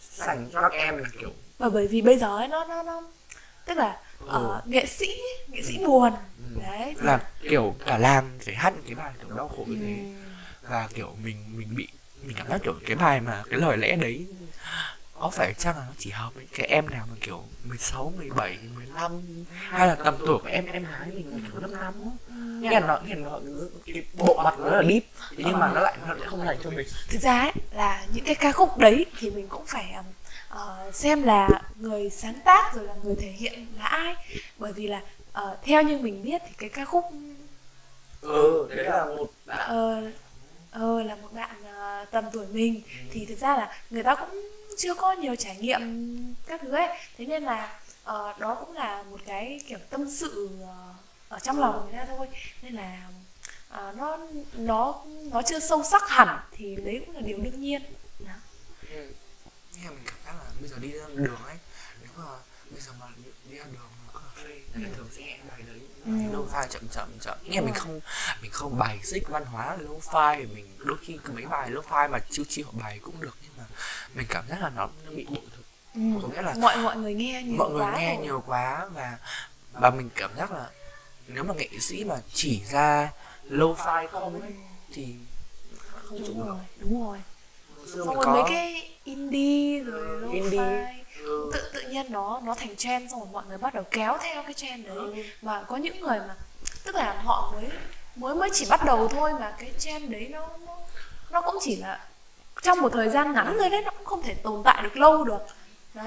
[0.00, 3.02] dành cho các em là kiểu và bởi vì bây giờ ấy, nó nó nó
[3.66, 4.58] tức là ừ.
[4.58, 5.06] uh, nghệ sĩ
[5.48, 6.60] nghệ sĩ buồn ừ.
[6.62, 9.96] đấy là kiểu cả làm phải hát những cái bài kiểu đau khổ như thế
[9.96, 10.68] ừ.
[10.68, 11.88] và kiểu mình mình bị
[12.26, 14.26] mình cảm giác kiểu cái bài mà cái lời lẽ đấy
[15.20, 18.58] có phải chăng là nó chỉ hợp với cái em nào mà kiểu 16, 17,
[18.76, 21.94] 15 hay là tầm tuổi của em em gái mình là kiểu 5 năm
[22.62, 23.40] nghe nó nghe nó
[23.86, 25.02] cái bộ mặt nó là deep
[25.36, 26.86] nhưng mà nó lại nó lại không dành cho mình.
[27.08, 29.94] Thực ra ấy, là những cái ca khúc đấy thì mình cũng phải
[30.54, 34.14] uh, xem là người sáng tác rồi là người thể hiện là ai.
[34.58, 35.00] Bởi vì là
[35.42, 37.04] uh, theo như mình biết thì cái ca khúc
[38.20, 39.70] ừ đấy là một bạn.
[39.76, 40.04] Uh,
[40.82, 41.50] uh, là một bạn
[41.82, 45.56] uh, tầm tuổi mình thì thực ra là người ta cũng chưa có nhiều trải
[45.56, 45.80] nghiệm
[46.46, 50.50] các thứ ấy thế nên là uh, đó cũng là một cái kiểu tâm sự
[50.62, 50.68] uh,
[51.28, 52.28] ở trong lòng người ta thôi
[52.62, 53.08] nên là
[53.74, 54.18] uh, nó
[54.54, 57.82] nó nó chưa sâu sắc hẳn thì đấy cũng là điều đương nhiên
[58.18, 58.32] đó.
[58.90, 59.12] Ừ.
[59.76, 61.56] nghe mình cảm giác là bây giờ đi ra đường ấy
[62.02, 62.24] nếu mà
[62.70, 63.06] bây giờ mà
[63.50, 64.60] đi ra đường mà có cà phê
[64.96, 65.38] thường sẽ
[66.52, 68.00] phai chậm chậm chậm nghe mình không
[68.42, 72.44] mình không bài xích văn hóa phai mình đôi khi mấy bài phai mà chiêu
[72.48, 73.64] chiêu bài cũng được nhưng mà
[74.14, 76.00] mình cảm giác là nó, nó bị bội thực ừ.
[76.22, 78.24] có nghĩa là mọi mọi người nghe nhiều mọi người quá nghe rồi.
[78.24, 79.18] nhiều quá và
[79.72, 80.70] và mình cảm giác là
[81.28, 83.10] nếu mà nghệ sĩ mà chỉ ra
[83.78, 84.52] phai không ấy
[84.94, 85.14] thì
[85.92, 86.86] không đúng rồi được.
[86.86, 87.18] đúng rồi
[87.96, 88.32] xong rồi có...
[88.32, 91.50] mấy cái indie rồi lo fi ừ.
[91.52, 94.42] tự tự nhiên nó nó thành trend xong rồi mọi người bắt đầu kéo theo
[94.42, 95.14] cái trend đấy ừ.
[95.42, 96.34] mà có những người mà
[96.84, 97.70] tức là họ mới
[98.16, 100.76] mới mới chỉ bắt đầu thôi mà cái trend đấy nó nó,
[101.30, 102.00] nó cũng chỉ là
[102.62, 105.24] trong một thời gian ngắn thôi đấy nó cũng không thể tồn tại được lâu
[105.24, 105.40] được
[105.94, 106.02] đó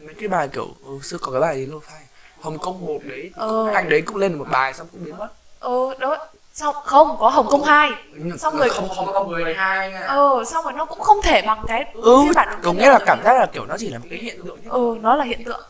[0.00, 2.00] mấy cái bài kiểu ừ, xưa có cái bài gì lo fi
[2.40, 3.68] hồng kông một đấy ừ.
[3.74, 5.28] anh đấy cũng lên một bài xong cũng biến mất
[5.60, 7.90] ừ đó xong không có hồng kông hai.
[8.38, 10.06] Xong rồi không không có 12 nha.
[10.06, 12.98] Ừ xong rồi nó cũng không thể bằng cái ừ phiên bản có nghĩa là
[13.06, 15.24] cảm giác là kiểu nó chỉ là một cái hiện tượng chứ ừ nó là
[15.24, 15.60] hiện tượng.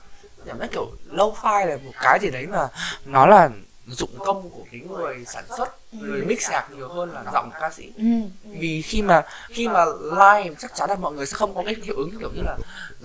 [0.46, 2.68] Cảm giác kiểu low fi là một cái gì đấy mà
[3.04, 3.48] nó là
[3.86, 7.70] dụng công của cái người sản xuất người mix nhạc nhiều hơn là giọng ca
[7.70, 7.92] sĩ.
[7.96, 8.04] Ừ.
[8.44, 11.76] vì khi mà khi mà live chắc chắn là mọi người sẽ không có cái
[11.82, 12.56] hiệu ứng kiểu như là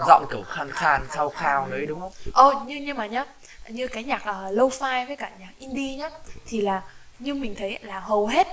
[0.08, 2.12] giọng kiểu khàn khàn khao khao đấy đúng không?
[2.34, 3.26] Ồ, nhưng nhưng mà nhá,
[3.67, 6.10] như cái nhạc uh, lo-fi với cả nhạc indie nhá
[6.46, 6.82] thì là
[7.19, 8.47] như mình thấy là hầu hết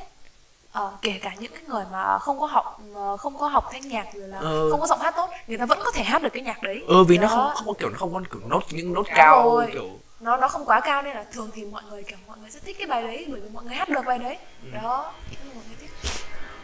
[0.73, 3.89] ờ, kể cả những cái người mà không có học ờ, không có học thanh
[3.89, 4.69] nhạc rồi là Ừ.
[4.71, 6.85] không có giọng hát tốt, người ta vẫn có thể hát được cái nhạc đấy.
[6.87, 7.35] ừ vì nó Đó.
[7.35, 9.71] không không có kiểu nó không có kiểu nốt những nốt Đúng cao rồi.
[9.73, 9.89] kiểu
[10.21, 12.61] Nó nó không quá cao nên là thường thì mọi người kiểu mọi người sẽ
[12.65, 14.39] thích cái bài đấy bởi vì mọi người hát được bài đấy.
[14.65, 14.71] Ừ.
[14.83, 15.91] Đó, nên mọi người thích.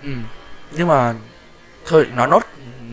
[0.02, 0.11] ừ.
[0.72, 1.14] nhưng mà
[1.87, 2.42] thôi nó nốt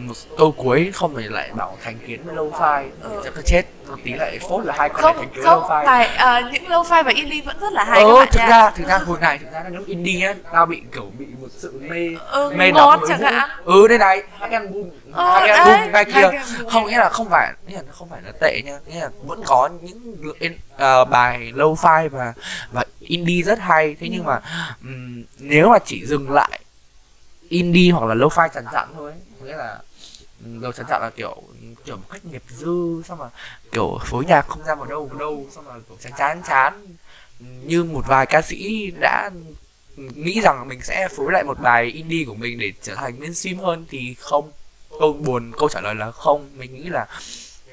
[0.08, 3.22] một câu cuối không thì lại bảo thành kiến với lâu phai Ừ.
[3.24, 5.66] chắc chết một tí lại phốt là hai con này Không, thành kiến không, lâu
[5.70, 8.40] phai bài ờ, những lo-fi và indie vẫn rất là hay các ừ, bạn thực
[8.40, 8.48] nha.
[8.50, 11.26] ra thực ra hồi này thực ra là lúc indie á tao bị kiểu bị
[11.42, 13.50] một sự mê Ừ, mê ngọt chẳng hạn.
[13.66, 16.40] ừ đây này hai cái album hai cái album ngay hai kia
[16.72, 18.80] không nghĩa là không phải nghĩa là không phải là tệ nha.
[18.88, 20.18] Nghĩa là vẫn có những
[20.78, 22.34] ờ, bài low fi và
[22.72, 23.96] và indie rất hay.
[24.00, 24.40] Thế nhưng mà
[24.84, 26.60] ừm, nếu mà chỉ dừng lại
[27.50, 29.12] indie hoặc là low fi chằn chặn thôi
[29.44, 29.78] nghĩa là
[30.46, 31.44] đầu đâu chằn là kiểu
[31.86, 33.30] kiểu một cách nghiệp dư xong mà
[33.72, 36.86] kiểu phối nhạc không ra vào đâu vào đâu xong mà kiểu chán chán chán.
[37.40, 39.30] Như một vài ca sĩ đã
[39.98, 43.58] nghĩ rằng mình sẽ phối lại một bài indie của mình để trở thành mainstream
[43.58, 44.52] hơn thì không.
[45.00, 46.50] Câu buồn câu trả lời là không.
[46.58, 47.08] Mình nghĩ là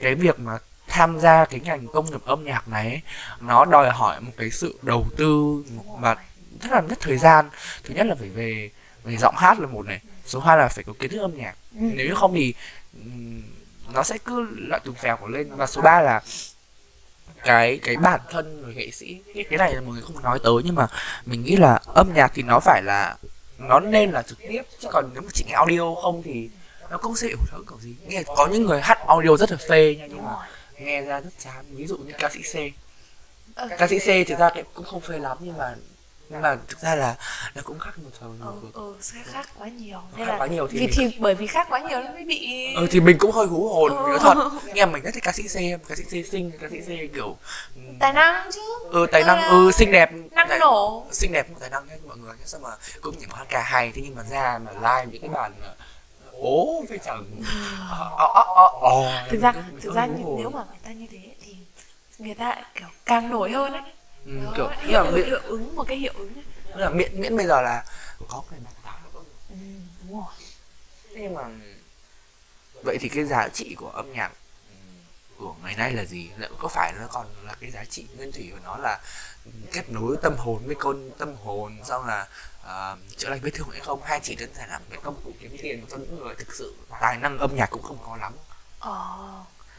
[0.00, 3.00] cái việc mà tham gia cái ngành công nghiệp âm nhạc này ấy,
[3.40, 5.64] nó đòi hỏi một cái sự đầu tư
[5.98, 6.14] mà
[6.62, 7.50] rất là mất thời gian.
[7.84, 8.70] Thứ nhất là phải về
[9.04, 11.54] về giọng hát là một này số hai là phải có kiến thức âm nhạc
[11.72, 12.54] nếu như không thì
[13.94, 15.56] nó sẽ cứ lại tùm phèo của lên.
[15.56, 16.22] Và số 3 là
[17.44, 19.20] cái cái bản thân người nghệ sĩ.
[19.34, 20.86] Cái, cái này là mọi người không nói tới nhưng mà
[21.26, 23.16] mình nghĩ là âm nhạc thì nó phải là
[23.58, 24.62] nó nên là trực tiếp.
[24.80, 26.50] Chứ còn nếu mà chỉ nghe audio không thì
[26.90, 27.94] nó cũng sẽ hiểu thấu kiểu gì.
[28.06, 30.36] Nghe có những người hát audio rất là phê nha nhưng mà
[30.78, 31.64] nghe ra rất chán.
[31.70, 32.74] Ví dụ như ca sĩ C.
[33.54, 35.74] Ờ, ca sĩ C thực ra cũng không phê lắm nhưng mà
[36.30, 37.16] nhưng mà thực ra là
[37.54, 39.98] nó cũng khác một thời ừ, ừ, sẽ khác quá nhiều.
[40.12, 42.00] Nó nên khác là quá nhiều thì vì mình- thì bởi vì khác quá nhiều
[42.02, 44.08] nó mới bị ừ thì mình cũng hơi hú hồn Ừ.
[44.08, 44.34] nói thật.
[44.74, 45.54] Nghe mình rất thích ca sĩ C
[45.88, 47.36] ca sĩ C xinh ca sĩ C kiểu
[47.76, 48.60] ừm, tài năng chứ.
[48.90, 50.10] Ừ tài năng Ờ, ừ xinh đẹp.
[50.30, 51.06] năng Tài- nổ.
[51.12, 52.42] xinh đẹp tài năng nhé mọi người nhé.
[52.46, 55.30] Sao mà cũng những hát ca hay thế nhưng mà ra mà live những cái
[55.30, 55.68] bản mà
[56.42, 57.24] ố với chẳng
[57.90, 61.18] Ờ, ờ, ờ, ờ, ờ, thực ra thực ra nếu mà người ta như thế
[61.44, 61.56] thì
[62.18, 63.82] người ta kiểu càng nổi hơn ấy
[64.26, 66.44] ừ, Đó, kiểu hiệu, là miễn, hiệu ứng một cái hiệu ứng ấy.
[66.76, 67.84] là miễn miễn bây giờ là
[68.28, 68.98] có cái bản thảo
[69.48, 69.56] ừ,
[70.02, 70.32] đúng rồi.
[71.14, 71.42] Thế nhưng mà
[72.84, 74.32] vậy thì cái giá trị của âm nhạc
[74.68, 75.04] ừm,
[75.38, 76.30] của ngày nay là gì?
[76.36, 79.00] Liệu có phải nó còn là cái giá trị nguyên thủy của nó là
[79.72, 82.28] kết nối tâm hồn với con tâm hồn xong là
[82.62, 84.02] ờ, chữa lành vết thương hay không?
[84.02, 86.54] Hay chỉ đơn giản là một cái công cụ kiếm tiền cho những người thực
[86.54, 88.32] sự tài năng âm nhạc cũng không có lắm?
[88.78, 89.28] Ờ.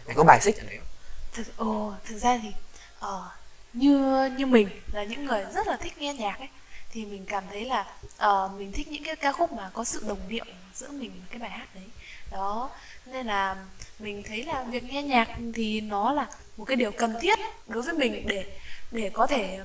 [0.06, 0.88] Mày có bài xích ở đấy không?
[1.34, 2.52] thực ồ thực ra thì
[3.00, 3.30] ờ
[3.74, 6.50] như như mình là những người rất là thích nghe nhạc ấy
[6.92, 7.86] thì mình cảm thấy là
[8.28, 11.26] uh, mình thích những cái ca khúc mà có sự đồng điệu giữa mình và
[11.30, 11.86] cái bài hát đấy.
[12.32, 12.70] Đó
[13.06, 13.56] nên là
[14.00, 17.84] mình thấy là việc nghe nhạc thì nó là một cái điều cần thiết đối
[17.84, 18.58] với mình để
[18.92, 19.60] để có thể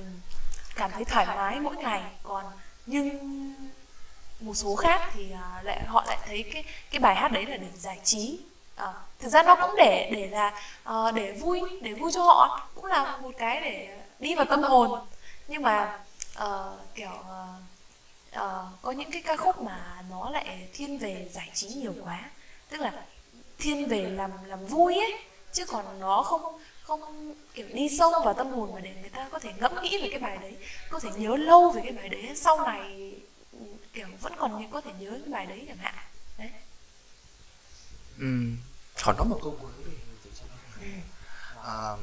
[0.76, 2.02] cảm thấy thoải mái mỗi ngày.
[2.22, 2.44] Còn
[2.86, 3.18] nhưng
[4.40, 7.56] một số khác thì à, lại họ lại thấy cái cái bài hát đấy là
[7.56, 8.38] để giải trí
[8.76, 10.60] à, thực ra nó cũng để để là
[10.90, 14.62] uh, để vui để vui cho họ cũng là một cái để đi vào tâm
[14.62, 15.00] hồn.
[15.48, 15.98] Nhưng mà
[16.44, 21.50] uh, kiểu uh, uh, có những cái ca khúc mà nó lại thiên về giải
[21.54, 22.30] trí nhiều quá.
[22.68, 22.92] Tức là
[23.58, 25.14] thiên về làm làm vui ấy
[25.52, 29.28] chứ còn nó không không kiểu đi sâu vào tâm hồn mà để người ta
[29.30, 30.56] có thể ngẫm nghĩ về cái bài đấy
[30.90, 32.30] có thể nhớ lâu về cái bài đấy.
[32.34, 33.12] Sau này
[33.92, 35.94] kiểu vẫn còn có thể nhớ cái bài đấy chẳng hạn
[38.18, 38.28] đấy
[39.06, 39.12] Ừ.
[39.18, 39.70] Nó một câu cuối
[41.62, 41.98] Ờ,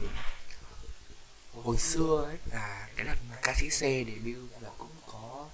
[1.63, 5.45] hồi xưa ấy là cái mà ca sĩ C debut là cũng có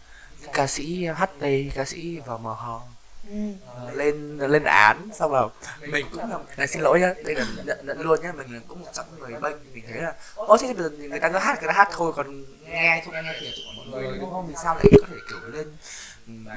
[0.54, 1.42] ca sĩ HT,
[1.76, 2.82] ca sĩ VMH
[3.30, 3.36] ừ.
[3.76, 5.50] Ờ, lên lên án xong rồi
[5.82, 8.60] mình cũng là này xin lỗi nhá đây là nhận, nhận luôn nhá mình là
[8.68, 11.68] cũng một trong người bênh mình thấy là ôi thế người ta cứ hát người
[11.68, 14.86] ta hát thôi còn nghe không nghe thì mọi người đúng không vì sao lại
[15.02, 15.68] có thể kiểu lên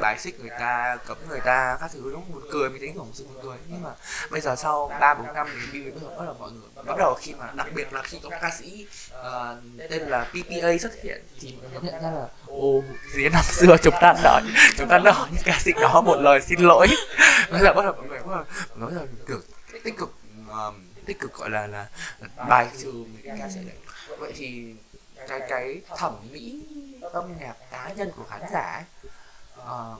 [0.00, 3.10] bài xích người ta cấm người ta các thứ đúng buồn cười mình thấy cũng
[3.12, 3.56] sự buồn cười.
[3.68, 3.90] Nhưng mà
[4.30, 7.14] bây giờ sau ba bốn năm thì bây giờ bắt đầu mọi người bắt đầu
[7.20, 8.86] khi mà đặc biệt là khi có ca sĩ
[9.20, 12.82] uh, tên là PPA xuất hiện thì mọi người nhận ra là ô
[13.14, 14.42] gì năm xưa chúng ta nói
[14.76, 16.88] chúng ta nói những ca sĩ đó một lời xin lỗi.
[17.50, 18.44] Bây giờ bắt đầu mọi người bắt đầu
[18.76, 19.46] nói là được
[19.84, 20.14] tích cực
[20.48, 20.74] um,
[21.06, 21.86] tích cực gọi là là
[22.48, 23.76] bài trừ những ca sĩ đấy.
[24.18, 24.74] Vậy thì
[25.28, 26.62] cái cái thẩm mỹ
[27.12, 29.01] âm nhạc cá nhân của khán giả ấy,
[29.64, 29.96] ờ,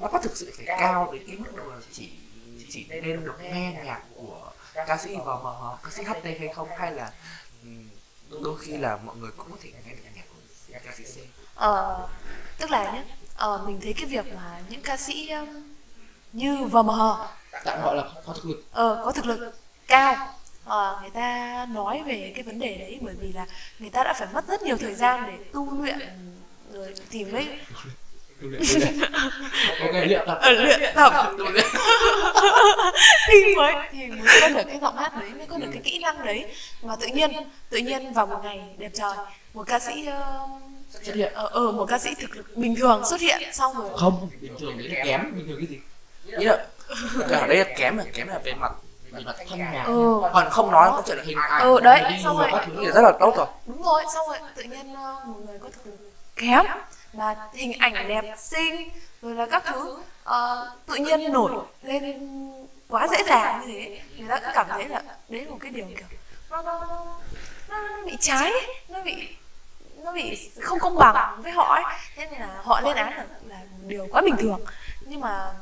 [0.00, 2.10] nó có thực sự phải cao đến cái mức độ là chỉ
[2.70, 6.92] chỉ nên được nghe nhạc của ca sĩ VMH, ca sĩ HT hay không hay
[6.92, 7.12] là
[8.30, 11.16] đôi khi là mọi người cũng có thể nghe được nhạc của ca sĩ C.
[11.54, 12.08] Ờ,
[12.58, 13.04] tức là nhé
[13.36, 15.62] ờ, mình thấy cái việc mà những ca sĩ um,
[16.32, 17.00] như VMH
[17.64, 18.64] Tạm gọi là có thực lực.
[18.72, 19.54] ờ, có thực lực
[19.86, 23.46] cao ờ, người ta nói về cái vấn đề đấy bởi vì là
[23.78, 25.98] người ta đã phải mất rất nhiều thời gian để tu luyện
[26.72, 27.58] rồi tìm lấy
[28.42, 29.00] Tu luyện, tu luyện.
[29.80, 30.38] Ok, luyện tập.
[30.42, 31.66] ở luyện tập Tu luyện.
[33.28, 35.98] thì mới thì mới có được cái giọng hát đấy mới có được cái kỹ
[35.98, 36.44] năng đấy
[36.82, 37.30] mà tự nhiên
[37.70, 39.12] tự nhiên vào một ngày đẹp trời
[39.54, 40.38] một ca sĩ ờ,
[41.02, 41.32] Xuất hiện.
[41.34, 44.54] ờ ờ, một ca sĩ thực lực bình thường xuất hiện xong rồi Không, bình
[44.60, 45.78] thường đấy là kém, bình thường cái gì?
[46.38, 46.66] Ý là
[47.40, 48.72] ở đây là kém là kém là về mặt
[49.12, 49.84] về mặt thanh nhạc.
[49.86, 51.62] ừ Còn không nói có chuyện là hình ảnh.
[51.62, 52.48] Ừ, đấy, xong rồi.
[52.52, 53.46] các thứ rất là tốt rồi.
[53.66, 56.64] đúng rồi xong rồi tự nhiên ờ, một người có thực lực kém
[57.18, 58.90] là hình ảnh đẹp xinh
[59.22, 59.98] rồi là các thứ
[60.28, 60.34] uh,
[60.86, 61.52] tự nhiên nổi
[61.82, 62.52] lên
[62.88, 64.00] quá dễ dàng như thế.
[64.16, 66.06] Người ta cũng cảm thấy là đấy là một cái điều kiểu
[66.50, 66.86] nó, nó,
[67.68, 68.52] nó, nó bị trái
[68.88, 69.28] nó bị
[69.96, 71.84] nó bị không công bằng với họ ấy.
[72.16, 74.60] Thế nên là họ lên án là, là một điều quá bình thường.
[75.00, 75.54] Nhưng mà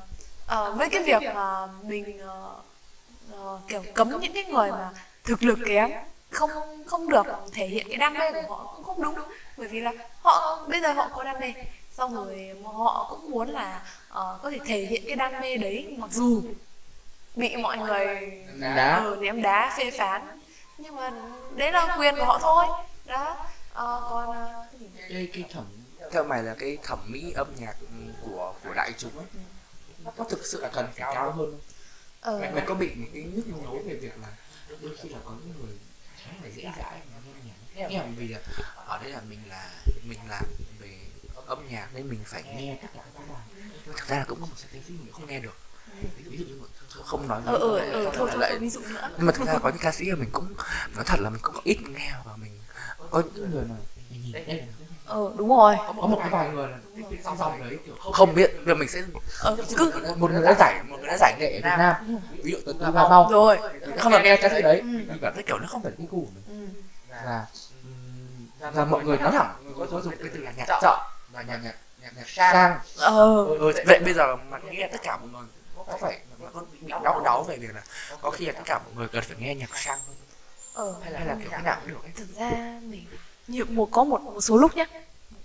[0.44, 4.90] uh, với cái việc mà mình uh, uh, kiểu cấm những cái người mà
[5.24, 5.90] thực lực kém
[6.30, 6.50] không
[6.86, 9.14] không được thể hiện cái đam mê của họ cũng không đúng
[9.56, 11.52] bởi vì là họ bây giờ họ có đam mê
[11.92, 15.94] xong rồi họ cũng muốn là ờ, có thể thể hiện cái đam mê đấy
[15.98, 16.42] mặc dù
[17.36, 18.96] bị mọi người Đá.
[19.04, 20.40] ờ, ném đá phê phán
[20.78, 21.10] nhưng mà
[21.56, 22.64] đấy là quyền của họ thôi
[23.06, 23.36] đó
[23.74, 25.64] Ờ, còn ờ, cái cái cái thẩm
[26.12, 27.74] theo mày là cái thẩm mỹ âm nhạc
[28.26, 29.26] của của đại chúng ấy
[30.04, 31.60] nó có thực sự là cần phải cao hơn không?
[32.20, 34.28] ờ, mày, mày có bị một cái nhức nhối về việc là
[34.82, 35.76] đôi khi là có những người
[36.24, 38.38] khá là dễ dãi mà nghe nhạc nghe vì là
[38.86, 39.70] ở đây là mình là
[40.04, 40.44] mình làm
[40.80, 40.98] về
[41.46, 43.00] âm nhạc nên mình phải nghe tất cả
[43.86, 45.56] thực ra là cũng có một số tiến sĩ mình không nghe được.
[46.16, 46.60] Ví dụ như
[47.04, 49.10] không nói ờ ờ ờ thôi thôi lại ví dụ nữa.
[49.16, 50.54] Nhưng mà thực ra có những ca sĩ mà mình cũng
[50.94, 52.60] nói thật là mình cũng ít nghe và mình
[53.10, 53.74] có những người mà
[54.32, 54.56] là
[55.06, 55.76] ờ đúng rồi.
[55.86, 56.78] Có một cái vài người là
[57.24, 59.02] song song đấy kiểu không biết giờ mình sẽ
[59.40, 62.18] ờ cứ một người đã giải một người đã giải nghệ ở Việt Nam.
[62.42, 63.28] Ví dụ tuấn Ba Mau.
[63.32, 63.58] Rồi.
[63.98, 64.80] Không được nghe ca sĩ đấy.
[64.80, 64.86] Ừ.
[64.86, 66.44] mình cảm thấy kiểu nó không phải cái gu của mình.
[66.48, 66.66] Ừ.
[67.24, 67.46] là
[68.70, 71.00] là mọi người nói thẳng có có dùng cái từ là nhạc chọn
[71.32, 75.16] và nhạc nhạc nhạc nhạc sang ờ ừ, vậy bây giờ mà nghe tất cả
[75.16, 75.48] mọi người
[75.86, 76.20] có phải
[76.54, 77.82] có bị đau đáu về việc là
[78.20, 79.98] có khi là tất cả mọi người cần phải nghe nhạc sang
[80.74, 83.06] ờ hay là, hay là kiểu cái nào cũng được ấy thực ra mình
[83.48, 84.84] nhiều một có một một số lúc nhá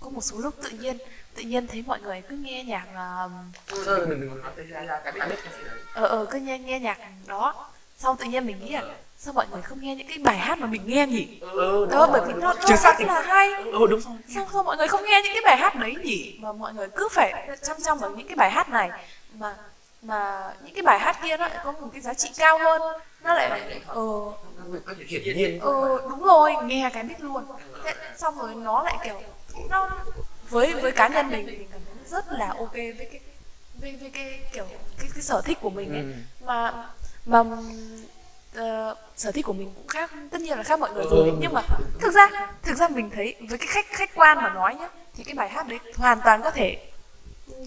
[0.00, 0.98] có một số lúc tự nhiên
[1.34, 3.30] tự nhiên thấy mọi người cứ nghe nhạc uh,
[5.94, 8.82] ờ ờ cứ nghe nghe nhạc đó xong tự nhiên mình nghĩ là
[9.22, 11.40] sao mọi người không nghe những cái bài hát mà mình nghe nhỉ?
[11.40, 13.52] Ừ đó bởi vì nó, chính xác là hay.
[13.54, 14.14] Ừ đúng rồi.
[14.34, 16.38] Sao sao mọi người không nghe những cái bài hát đấy nhỉ?
[16.40, 18.90] Mà mọi người cứ phải chăm chăm vào những cái bài hát này.
[19.34, 19.56] Mà
[20.02, 22.82] mà những cái bài hát kia nó lại có một cái giá trị cao hơn.
[23.22, 24.02] Nó lại ờ.
[25.08, 27.44] Hiển nhiên ờ đúng rồi nghe cái biết luôn.
[27.84, 29.20] Thế, xong rồi nó lại kiểu
[29.70, 29.90] nó
[30.48, 33.20] với với cá nhân mình mình cảm thấy rất là ok với cái
[33.80, 34.66] với, với cái kiểu
[34.98, 36.00] cái, cái sở thích của mình ấy.
[36.00, 36.12] Ừ.
[36.46, 36.84] mà
[37.26, 37.44] mà
[38.54, 41.28] ờ, sở thích của mình cũng khác tất nhiên là khác mọi người rồi.
[41.30, 41.36] Ừ.
[41.40, 41.62] nhưng mà
[42.00, 42.30] thực ra
[42.62, 45.48] thực ra mình thấy với cái khách khách quan mà nói nhá thì cái bài
[45.48, 46.86] hát đấy hoàn toàn có thể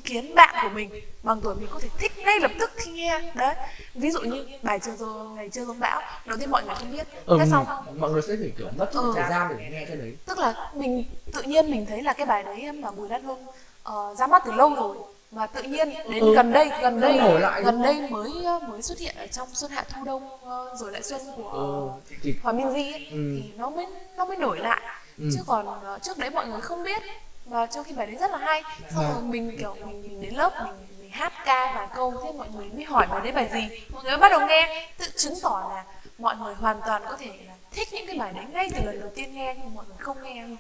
[0.04, 0.90] khiến bạn của mình
[1.24, 3.22] bằng tuổi mình có thể thích ngay lập tức khi nghe.
[3.36, 3.56] Đấy
[3.96, 6.92] ví dụ như bài chưa rồi ngày chưa giống bão đầu tiên mọi người không
[6.92, 7.08] biết.
[7.26, 7.66] Ừ, thế xong
[7.98, 9.12] mọi người sẽ phải kiểu mất Ừ.
[9.16, 10.16] thời gian để nghe cái đấy.
[10.26, 13.46] Tức là mình tự nhiên mình thấy là cái bài đấy mà Bùi Lan Hương
[13.84, 14.98] ờ, ra mắt từ lâu rồi
[15.34, 16.34] mà tự nhiên đến Ừ.
[16.36, 19.48] gần đây gần đây nổi lại gần đây mới ờ, mới xuất hiện ở trong
[19.54, 21.90] xuân hạ thu đông ờ, rồi lại xuân của ừ.
[22.24, 23.40] thì Hòa Minzy ấy, Ừ.
[23.42, 23.86] thì nó mới
[24.18, 24.82] nó mới nổi lại
[25.18, 25.30] Ừ.
[25.34, 27.02] chứ còn ờ, trước đấy mọi người không biết
[27.46, 28.64] và trong khi bài đấy rất là hay
[28.96, 32.14] xong Và- rồi mình kiểu mình, mình đến lớp mình, mình hát ca vài câu
[32.24, 34.90] thế mọi người mới hỏi bài đấy bài gì mọi người mới bắt đầu nghe
[34.98, 35.84] tự chứng tỏ là
[36.18, 39.00] mọi người hoàn toàn có thể là thích những cái bài đấy ngay từ lần
[39.00, 40.58] đầu tiên nghe nhưng mọi người không nghe luôn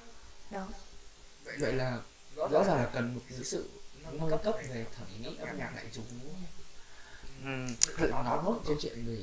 [0.51, 0.61] đó
[1.59, 1.97] vậy là
[2.35, 3.69] rõ ràng là cần một cái sự
[4.11, 6.05] nâng cấp về thẩm mỹ âm nhạc đại chúng?
[7.43, 9.17] Ừ, nói nốt câu chuyện về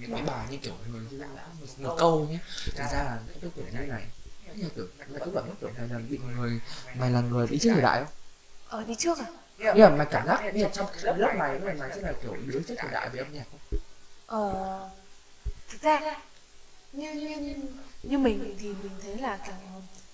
[0.00, 2.38] những cái bài như kiểu người dư đã một, một câu nhé.
[2.64, 4.02] Thực ra là những cái kiểu như này
[4.54, 6.60] như kiểu mày cứ bảo những kiểu này là bị người
[6.98, 8.12] mày là người đi trước thời đại không?
[8.68, 9.26] Ở đi trước à?
[9.58, 12.12] Nhưng mà mày cảm giác như là trong cái lớp này mày mày sẽ là
[12.22, 13.78] kiểu đứa trước thời đại về âm nhạc không?
[14.26, 14.90] Ờ
[15.68, 16.20] thực ra
[16.92, 17.54] như như
[18.02, 19.38] như mình thì mình thấy là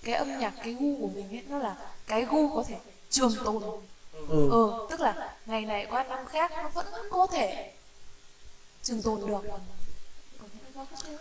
[0.02, 2.76] cái âm nhạc cái gu của mình ấy nó là cái gu có thể
[3.10, 3.62] trường tồn
[4.12, 4.50] ừ.
[4.50, 7.72] Ừ tức là ngày này qua năm khác nó vẫn có thể
[8.82, 9.40] trường tồn được.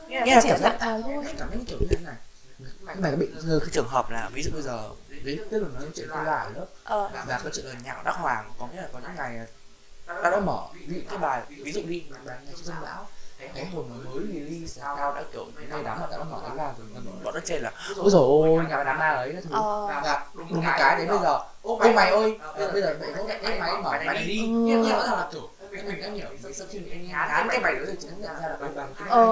[0.07, 1.01] Nghe là cảm giác- cảm
[1.51, 2.15] giác kiểu như thế này.
[2.59, 4.89] Nhưng mà bị rơi cái trường hợp là ví dụ bây giờ
[5.23, 7.09] ví tức là nói chuyện tôi lại đó ờ.
[7.27, 9.47] Và cái chuyện là nhạc đắc hoàng có nghĩa là có những ngày
[10.05, 13.07] ta đã mở ví dụ cái bài ví dụ đi bài ngày trước dân bão
[13.55, 16.07] cái hồi mà mới release cao đã kiểu cái này đám mà
[16.47, 16.87] cái ra rồi
[17.23, 19.87] bọn nó trên là ôi dồi ôi nhà đám ma ấy các thứ Ờ.
[20.03, 22.39] và đúng cái đến bây giờ ôi mày ơi
[22.73, 26.01] bây giờ mày nhận cái máy mở này đi nhưng ràng là kiểu cái mình
[26.01, 28.57] đã hiểu sau khi mình nghe ngán cái bài đó thì chúng nhận ra là
[28.61, 29.25] bài bằng cái ờ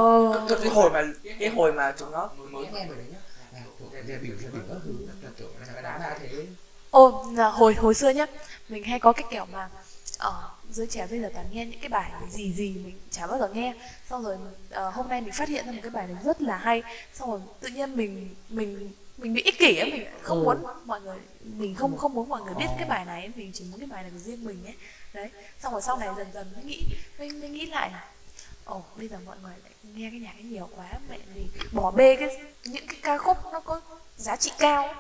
[0.74, 1.04] hồi mà
[1.40, 3.18] cái hồi mà chúng nó mới nghe bài đấy nhá
[3.54, 3.60] là
[4.22, 4.92] biểu dè biểu các thứ
[5.24, 6.46] là kiểu cái đám ma thế
[6.92, 8.26] Ồ, là hồi hồi xưa nhá,
[8.70, 9.70] mình hay có cái kiểu mà
[10.20, 13.40] ở giới trẻ bây giờ toàn nghe những cái bài gì gì mình chả bao
[13.40, 13.74] giờ nghe.
[14.10, 14.38] Xong rồi
[14.70, 16.84] ờ, hôm nay mình phát hiện ra một cái bài này rất là hay.
[17.14, 20.44] Xong rồi tự nhiên mình mình mình bị ích kỷ ấy, mình không Ừ.
[20.44, 23.64] muốn mọi người mình không không muốn mọi người biết cái bài này, mình chỉ
[23.72, 24.76] muốn cái bài này của riêng mình ấy.
[25.14, 25.30] Đấy.
[25.60, 26.82] Xong rồi sau này dần dần mới nghĩ
[27.20, 28.06] mình mới nghĩ lại là
[28.66, 31.92] ồ bây giờ mọi người lại nghe cái nhạc ấy nhiều quá mẹ thì bỏ
[31.92, 33.82] bê cái những cái ca khúc nó có
[34.18, 34.94] giá trị cao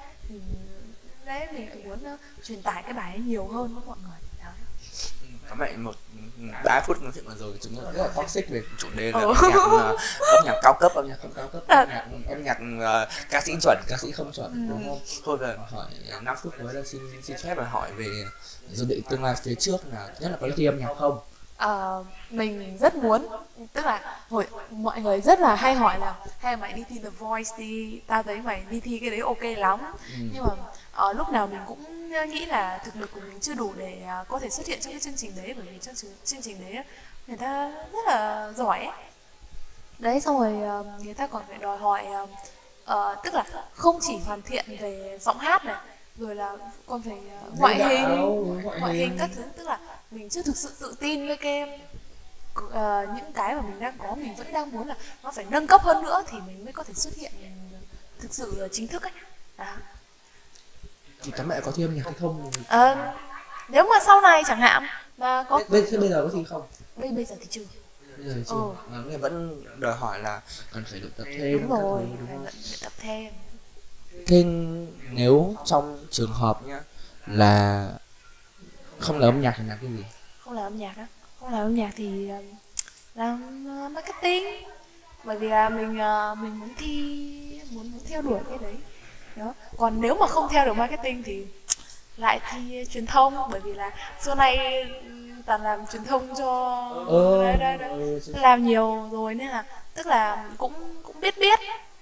[1.25, 4.17] đấy mình lại muốn ờ, truyền tải cái bài ấy nhiều hơn với mọi người
[5.59, 5.95] mẹ một
[6.63, 9.19] ba phút nói chuyện vừa rồi chúng ta rất là toxic về chủ đề là
[9.19, 9.95] âm nhạc ờ,
[10.37, 11.77] âm nhạc cao cấp âm nhạc không cao cấp À.
[11.79, 14.59] âm nhạc âm nhạc ờ, ca sĩ chuẩn ca sĩ không chuẩn Ừ.
[14.69, 15.85] đúng không thôi là hỏi
[16.21, 18.05] 5 phút cuối là xin xin phép là hỏi về
[18.71, 21.19] dự định tương lai phía trước là nhất là có đi âm nhạc không
[21.57, 23.27] Ờ, mình rất muốn
[23.73, 27.09] tức là hồi mọi người rất là hay hỏi là hay mày đi thi The
[27.09, 30.17] Voice đi tao thấy mày đi thi cái đấy ok lắm Ừ.
[30.33, 30.53] nhưng mà
[30.99, 34.25] ờ, lúc nào mình cũng nghĩ là thực lực của mình chưa đủ để ờ,
[34.27, 36.83] có thể xuất hiện trong cái chương trình đấy bởi vì trong chương, trình đấy
[37.27, 38.95] người ta rất là giỏi ấy.
[39.99, 42.27] đấy xong rồi ờ, người ta còn phải đòi hỏi ờ,
[42.85, 45.75] ờ, tức là không chỉ hoàn thiện về giọng hát này
[46.17, 46.57] rồi là
[46.87, 49.79] còn phải ờ, ngoại hình ngoại hình các thứ tức là
[50.11, 51.79] mình chưa thực sự tự tin với cái
[52.71, 55.67] ờ, những cái mà mình đang có mình vẫn đang muốn là nó phải nâng
[55.67, 57.31] cấp hơn nữa thì mình mới có thể xuất hiện
[58.19, 59.11] thực sự chính thức ấy
[59.57, 59.75] đó.
[61.23, 62.51] Thì các mẹ có thi âm nhạc hay không.
[62.67, 63.13] Ờ,
[63.69, 64.83] nếu mà sau này chẳng hạn
[65.17, 66.61] mà có bây, thế bây giờ có thi không?
[66.95, 67.61] Bây bây giờ thì chưa.
[68.17, 68.55] Bây giờ chưa.
[68.55, 68.73] Ừ.
[68.89, 70.41] mà vẫn đòi hỏi là
[70.73, 73.33] cần phải được tập thêm đúng các thứ, rồi đúng phải luyện tập thêm.
[74.27, 74.43] Thế
[75.11, 76.81] nếu trong trường hợp nhá
[77.27, 77.87] là
[78.99, 80.05] không là âm nhạc thì làm cái gì?
[80.39, 81.07] Không làm âm nhạc á.
[81.39, 82.37] Không làm âm nhạc thì ờ,
[83.15, 84.43] làm marketing.
[85.23, 85.97] Bởi vì là mình
[86.41, 88.75] mình muốn thi muốn muốn theo đuổi cái đấy
[89.39, 91.45] đó còn nếu mà không theo được marketing thì
[92.17, 96.91] lại thi truyền thông bởi vì là xưa nay ừm, toàn làm truyền thông cho
[97.41, 97.89] đấy, đấy, đấy.
[97.89, 100.73] ừ, làm nhiều rồi nên là tức là cũng
[101.03, 101.59] cũng biết biết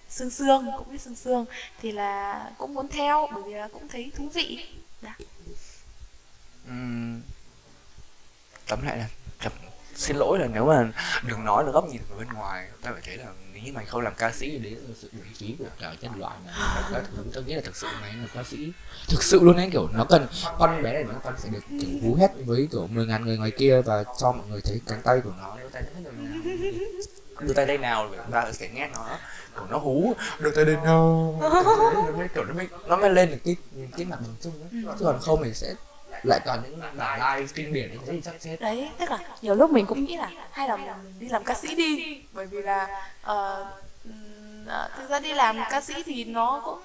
[0.10, 1.46] sương sương cũng biết sương sương
[1.82, 4.66] thì là cũng muốn theo bởi vì là cũng thấy thú vị
[5.02, 5.10] Đó.
[6.68, 7.22] Ừm,
[8.68, 9.08] tóm lại là
[9.96, 10.92] xin lỗi là nếu mà
[11.24, 13.26] đừng nói là góc nhìn ở bên ngoài ta phải thấy là
[13.58, 15.96] nếu như mày không làm ca sĩ thì đấy là sự uổng phí của cả
[16.02, 16.56] nhân loại này
[16.92, 18.72] các thứ tôi nghĩ là thực sự mày là ca sĩ.
[19.10, 20.28] Thực sự luôn ấy, kiểu, nó cần
[20.60, 23.38] con bé này, nó cần phải được, kiểu, hú hét với, kiểu, mười ngàn người
[23.38, 25.58] ngoài kia và cho mọi người thấy cánh tay của nó.
[25.58, 26.14] Đưa tay hết rồi
[27.42, 29.18] đưa tay đây nào, để chúng ta sẽ nghe nó.
[29.56, 30.14] Kiểu, nó hú.
[30.40, 31.38] Đưa tay đây nào?
[31.42, 33.56] Nó mới, kiểu, nó mới nó mới lên được cái
[33.98, 34.96] cái mặt bằng chung ấy.
[35.00, 35.74] chứ còn không thì sẽ
[36.24, 38.58] lại toàn những bản live kinh điển như thế thì chắc chết.
[38.60, 41.54] Đấy tức là nhiều lúc mình cũng nghĩ là hay là mình đi làm ca
[41.54, 42.22] sĩ đi.
[42.34, 43.66] Bởi vì là ờ,
[44.98, 46.80] thực ra đi làm ca sĩ thì nó cũng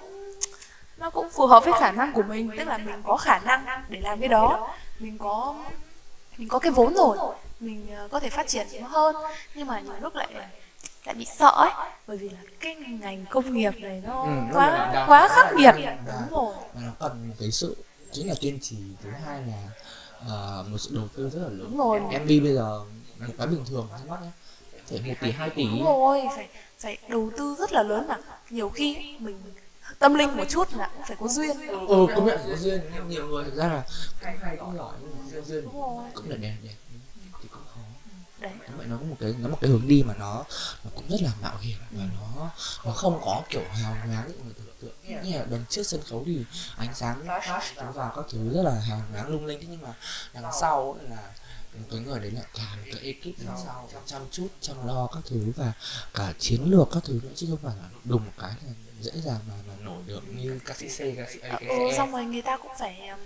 [0.97, 2.51] nó cũng phù hợp với khả năng của mình.
[2.57, 4.69] Tức là mình có khả năng để làm cái đó.
[4.99, 5.55] Mình có
[6.37, 7.17] mình có cái vốn rồi.
[7.59, 9.15] Mình ờ, có thể phát triển nó hơn.
[9.55, 10.27] Nhưng mà nhiều lúc lại
[11.05, 11.71] lại bị sợ ấy.
[12.07, 15.75] Bởi vì là cái ngành công nghiệp này nó Ừ, quá quá khắc nghiệt.
[16.05, 16.55] Đúng rồi.
[16.75, 17.75] nó cần cái sự
[18.13, 19.69] chính là kiên trì thứ hai là
[20.27, 21.59] ờ, một sự đầu tư rất là lớn.
[21.59, 21.99] Đúng rồi.
[21.99, 22.83] MV bây giờ
[23.19, 24.31] một cái bình thường trước mắt nhé.
[24.87, 25.63] Phải một tỷ hai tỷ.
[25.63, 26.47] Đúng rồi phải
[26.79, 28.17] phải đầu tư rất là lớn mà.
[28.49, 29.41] Nhiều khi mình
[29.99, 31.57] tâm linh một chút là cũng phải có duyên.
[31.87, 32.81] Ừ công nhận có duyên.
[33.07, 33.83] Nhiều người thực ra là
[34.21, 35.65] cũng hay cũng giỏi nhưng mà duyên.
[36.13, 36.75] Cũng là đẹp đẹp.
[37.41, 37.81] Thì cũng khó.
[38.39, 38.51] Đấy.
[38.77, 40.43] Vậy nó có một cái nó một cái hướng đi mà nó
[40.83, 42.51] nó cũng rất là mạo hiểm và nó
[42.85, 45.23] nó không có kiểu hào nhoáng như người tưởng tượng.
[45.23, 46.45] Như là đằng trước sân khấu thì
[46.77, 47.25] ánh sáng
[47.75, 49.59] chiếu vào các thứ rất là hào nhoáng lung linh.
[49.61, 49.93] Thế nhưng mà
[50.33, 51.33] đằng sau ấy là
[51.91, 55.19] cái người đấy là cả một cái ekip đằng sau chăm chút chăm lo các
[55.25, 55.73] thứ và
[56.13, 59.11] cả chiến lược các thứ nữa chứ không phải là đùng một cái là dễ
[59.11, 61.67] dàng mà, mà nổi được như ca sĩ C ca sĩ A ca e.
[61.67, 63.19] ừ, sĩ xong rồi người ta cũng phải um,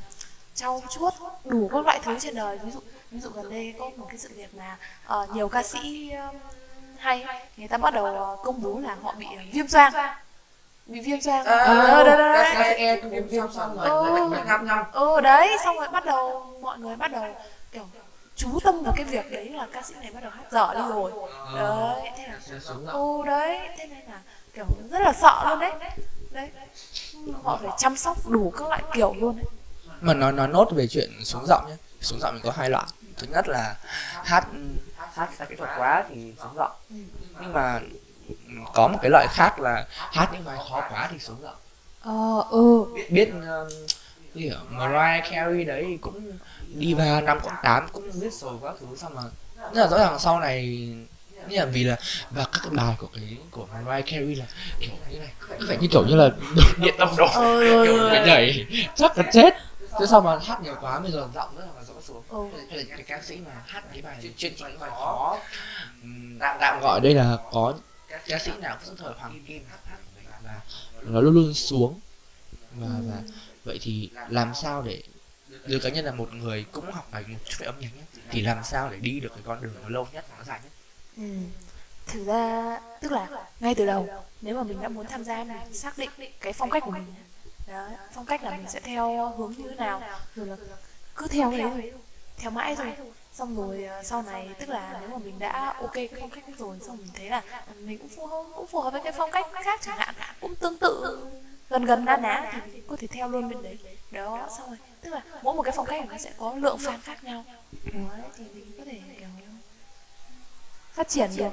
[0.56, 1.14] trau chuốt
[1.46, 2.58] đủ các loại thứ trên đời.
[2.64, 2.80] Ví dụ
[3.12, 6.12] ví dụ gần đây có một cái sự việc là uh, ờ, nhiều ca sĩ
[6.30, 6.36] uh,
[6.98, 7.26] hay
[7.58, 9.44] người ta bắt đầu ờ, công bố là họ bị ờ,
[10.88, 11.44] ờ, viêm xoang
[13.12, 14.84] bị viêm xoang ờ, đấy, đấy, đấy.
[14.92, 17.26] ừ đấy xong rồi bắt đầu mọi người bắt đầu
[17.72, 17.86] kiểu
[18.36, 20.82] chú tâm vào cái việc đấy là ca sĩ này bắt đầu hát dở đi
[20.90, 21.12] rồi.
[21.56, 24.22] Đấy thế là ừ đấy thế nên là
[24.54, 25.72] kiểu rất là sợ luôn đấy.
[26.32, 26.50] Đấy.
[27.44, 29.46] Họ phải chăm sóc đủ các loại kiểu luôn đấy.
[30.02, 32.86] Mà nói nói nốt về chuyện xuống giọng nhé xuống giọng mình có hai loại
[33.18, 33.76] thứ nhất là
[34.24, 34.48] hát
[35.14, 36.72] hát sai kỹ thuật quá thì xuống giọng.
[36.90, 36.96] Ừ.
[37.42, 37.80] nhưng mà
[38.74, 41.56] có một cái loại khác là hát những bài khó quá thì xuống giọng
[42.02, 42.86] ờ ừ.
[42.96, 43.70] Biết biết um,
[44.36, 46.32] gì ở Mariah Carey đấy cũng
[46.68, 49.22] đi vào năm quãng tám cũng biết sầu các thứ xong mà
[49.74, 50.66] nhưng là rõ ràng sau này
[51.50, 51.96] như là vì là
[52.32, 54.46] và các cái bài của cái của Mariah Carey là
[54.80, 56.30] kiểu như này cứ phải như kiểu như là
[56.78, 58.66] điện tâm độ ờ kiểu phải nhảy
[58.96, 59.54] chắc là chết.
[60.00, 62.58] Chứ sao mà hát nhiều quá bây giờ giọng rất là rõ xuống ừ.
[62.70, 65.38] hay là những cái ca sĩ mà hát cái bài chuyên cho những bài khó.
[66.40, 67.74] Tạm tạm gọi đây là có
[68.28, 69.66] ca sĩ nào cũng thời hoàng kim.
[70.44, 70.62] Và
[71.02, 72.00] nó luôn luôn xuống.
[72.72, 73.22] Và và
[73.64, 75.04] vậy thì làm sao để
[75.68, 78.04] từ cá nhân là một người cũng học bài một chút về âm nhạc nhé?
[78.32, 80.72] Thì làm sao để đi được cái con đường nó lâu nhất nó dài nhất?
[81.18, 81.24] Ừ.
[82.08, 83.28] Thực ra tức là
[83.60, 84.10] ngay từ đầu
[84.42, 87.14] nếu mà mình đã muốn tham gia mình xác định cái phong cách của mình
[87.68, 90.02] đó, phong cách là mình sẽ theo hướng như thế nào.
[90.36, 90.56] Rồi là
[91.16, 91.94] cứ theo cái đấy thôi.
[92.38, 92.94] Theo mãi thôi
[93.38, 96.44] xong rồi ờ, sau này tức là nếu mà mình đã ok cái phong cách
[96.58, 99.14] rồi, xong mình thấy là ừ, mình cũng phù hợp, cũng phù hợp với cái
[99.18, 101.20] phong cách khác chẳng hạn, cũng tương tự
[101.70, 103.78] gần gần na ná thì mình có thể theo luôn bên đấy.
[104.12, 106.98] Đó, xong rồi, tức là mỗi một cái phong cách nó sẽ có lượng fan
[107.04, 107.44] khác nhau.
[107.84, 107.92] Thì
[108.54, 109.28] mình có thể, kiểu,
[110.94, 111.52] phát triển được.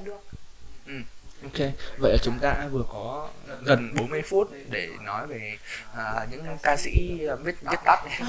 [1.45, 1.69] Ok,
[1.99, 3.29] vậy là chúng ta vừa có
[3.63, 5.57] gần 40 phút để nói về
[5.97, 8.23] à, những ca sĩ à, viết viết tắt này.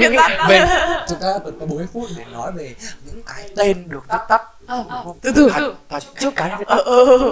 [0.00, 0.16] Những.
[0.48, 0.66] Về,
[1.08, 2.74] chúng ta vẫn có 40 phút để nói về
[3.06, 4.42] những cái tên được viết tắt.
[4.66, 5.18] Ờ, đúng không?
[5.22, 5.50] từ từ,
[6.18, 6.78] chữ cái viết tắt.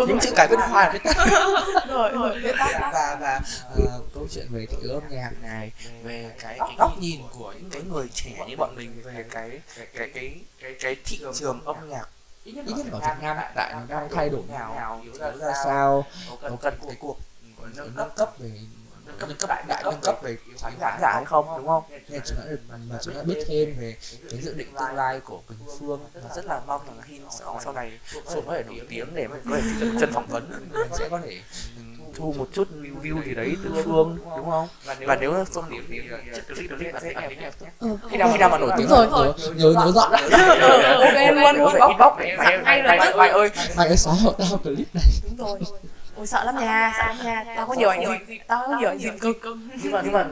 [0.08, 1.16] Những chữ cái viết hoa là viết tắt.
[1.88, 3.40] rồi rồi viết tắt và và
[3.76, 7.52] ờ, câu chuyện về thị trường âm nhạc này về cái, cái góc nhìn của
[7.52, 11.60] những cái người trẻ như bọn mình về cái cái cái cái, cái thị trường
[11.64, 12.08] âm nhạc
[12.56, 16.04] ít nhất ở Việt Nam hiện tại nó đang thay đổi nào yếu ra sao.
[16.42, 17.18] có cần cái cuộc
[17.94, 18.50] nâng cấp về
[19.20, 21.82] nâng cấp đại đại nâng cấp về khán giả hay không đúng không?
[22.08, 22.44] nên chúng ta
[22.88, 23.96] mà chúng ta biết thêm về
[24.30, 26.00] cái dự định tương lai của Quỳnh Phương.
[26.14, 29.28] Và rất là mong rằng Hin sau, sau này Phương có thể nổi tiếng để
[29.28, 30.68] mình có thể chân, phỏng vấn.
[30.72, 31.40] Mình sẽ có thể
[32.18, 32.68] thu một chút
[33.02, 34.68] view, gì đấy từ Phương đúng không
[35.06, 35.44] và nếu
[35.88, 36.00] thì
[36.34, 37.38] chất clip clip là sẽ ảnh
[37.78, 39.06] Ừ, khi nào khi nào mà nổi tiếng rồi.
[39.06, 42.12] nhớ nhớ nhớ dọn ok luôn phải inbox
[42.64, 42.82] mày
[43.16, 45.58] mày ơi mày ơi xóa hộ tao clip này đúng rồi
[46.16, 48.88] ôi sợ lắm nha sợ lắm nha tao có nhiều ảnh dịp tao có nhiều
[48.88, 49.36] ảnh dịp cực
[49.82, 50.26] nhưng mà nhưng mà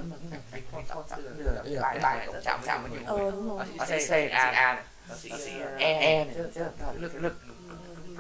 [1.73, 3.33] cái bài cũng chạm chạm vào nhiều ờ
[3.79, 5.31] bác sĩ C A A này bác sĩ
[5.79, 6.35] E E này
[6.99, 7.37] lực lực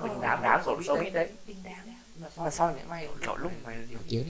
[0.02, 1.28] mình đám đám rồi số biết đấy
[2.36, 4.24] mà sau những mày kiểu lúc mày nổi tiếng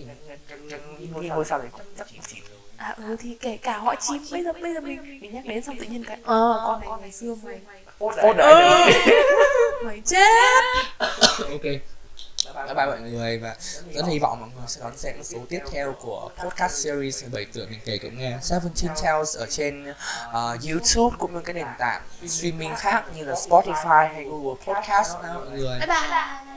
[0.99, 2.43] thì ngôi ngôi sao đấy cũng chắc chỉ
[2.77, 5.63] à ừ thì kể cả họ chim bây giờ bây giờ mình mình nhắc đến
[5.63, 7.61] xong tự nhiên cái ờ con này ngày xưa mày
[7.99, 8.35] phốt đấy.
[9.85, 10.31] mày chết.
[11.39, 11.63] Ok.
[12.55, 13.57] Bye bye mọi người và
[13.93, 17.47] rất hy vọng mọi người sẽ đón xem số tiếp theo của podcast series 17
[17.53, 18.39] tuổi mình kể cũng nghe.
[18.43, 20.35] Seventeen Tales ở trên uh,
[20.71, 25.15] YouTube cũng như cái nền tảng streaming khác như là Spotify hay Google Podcast.
[25.23, 26.56] Đó mọi người bye bye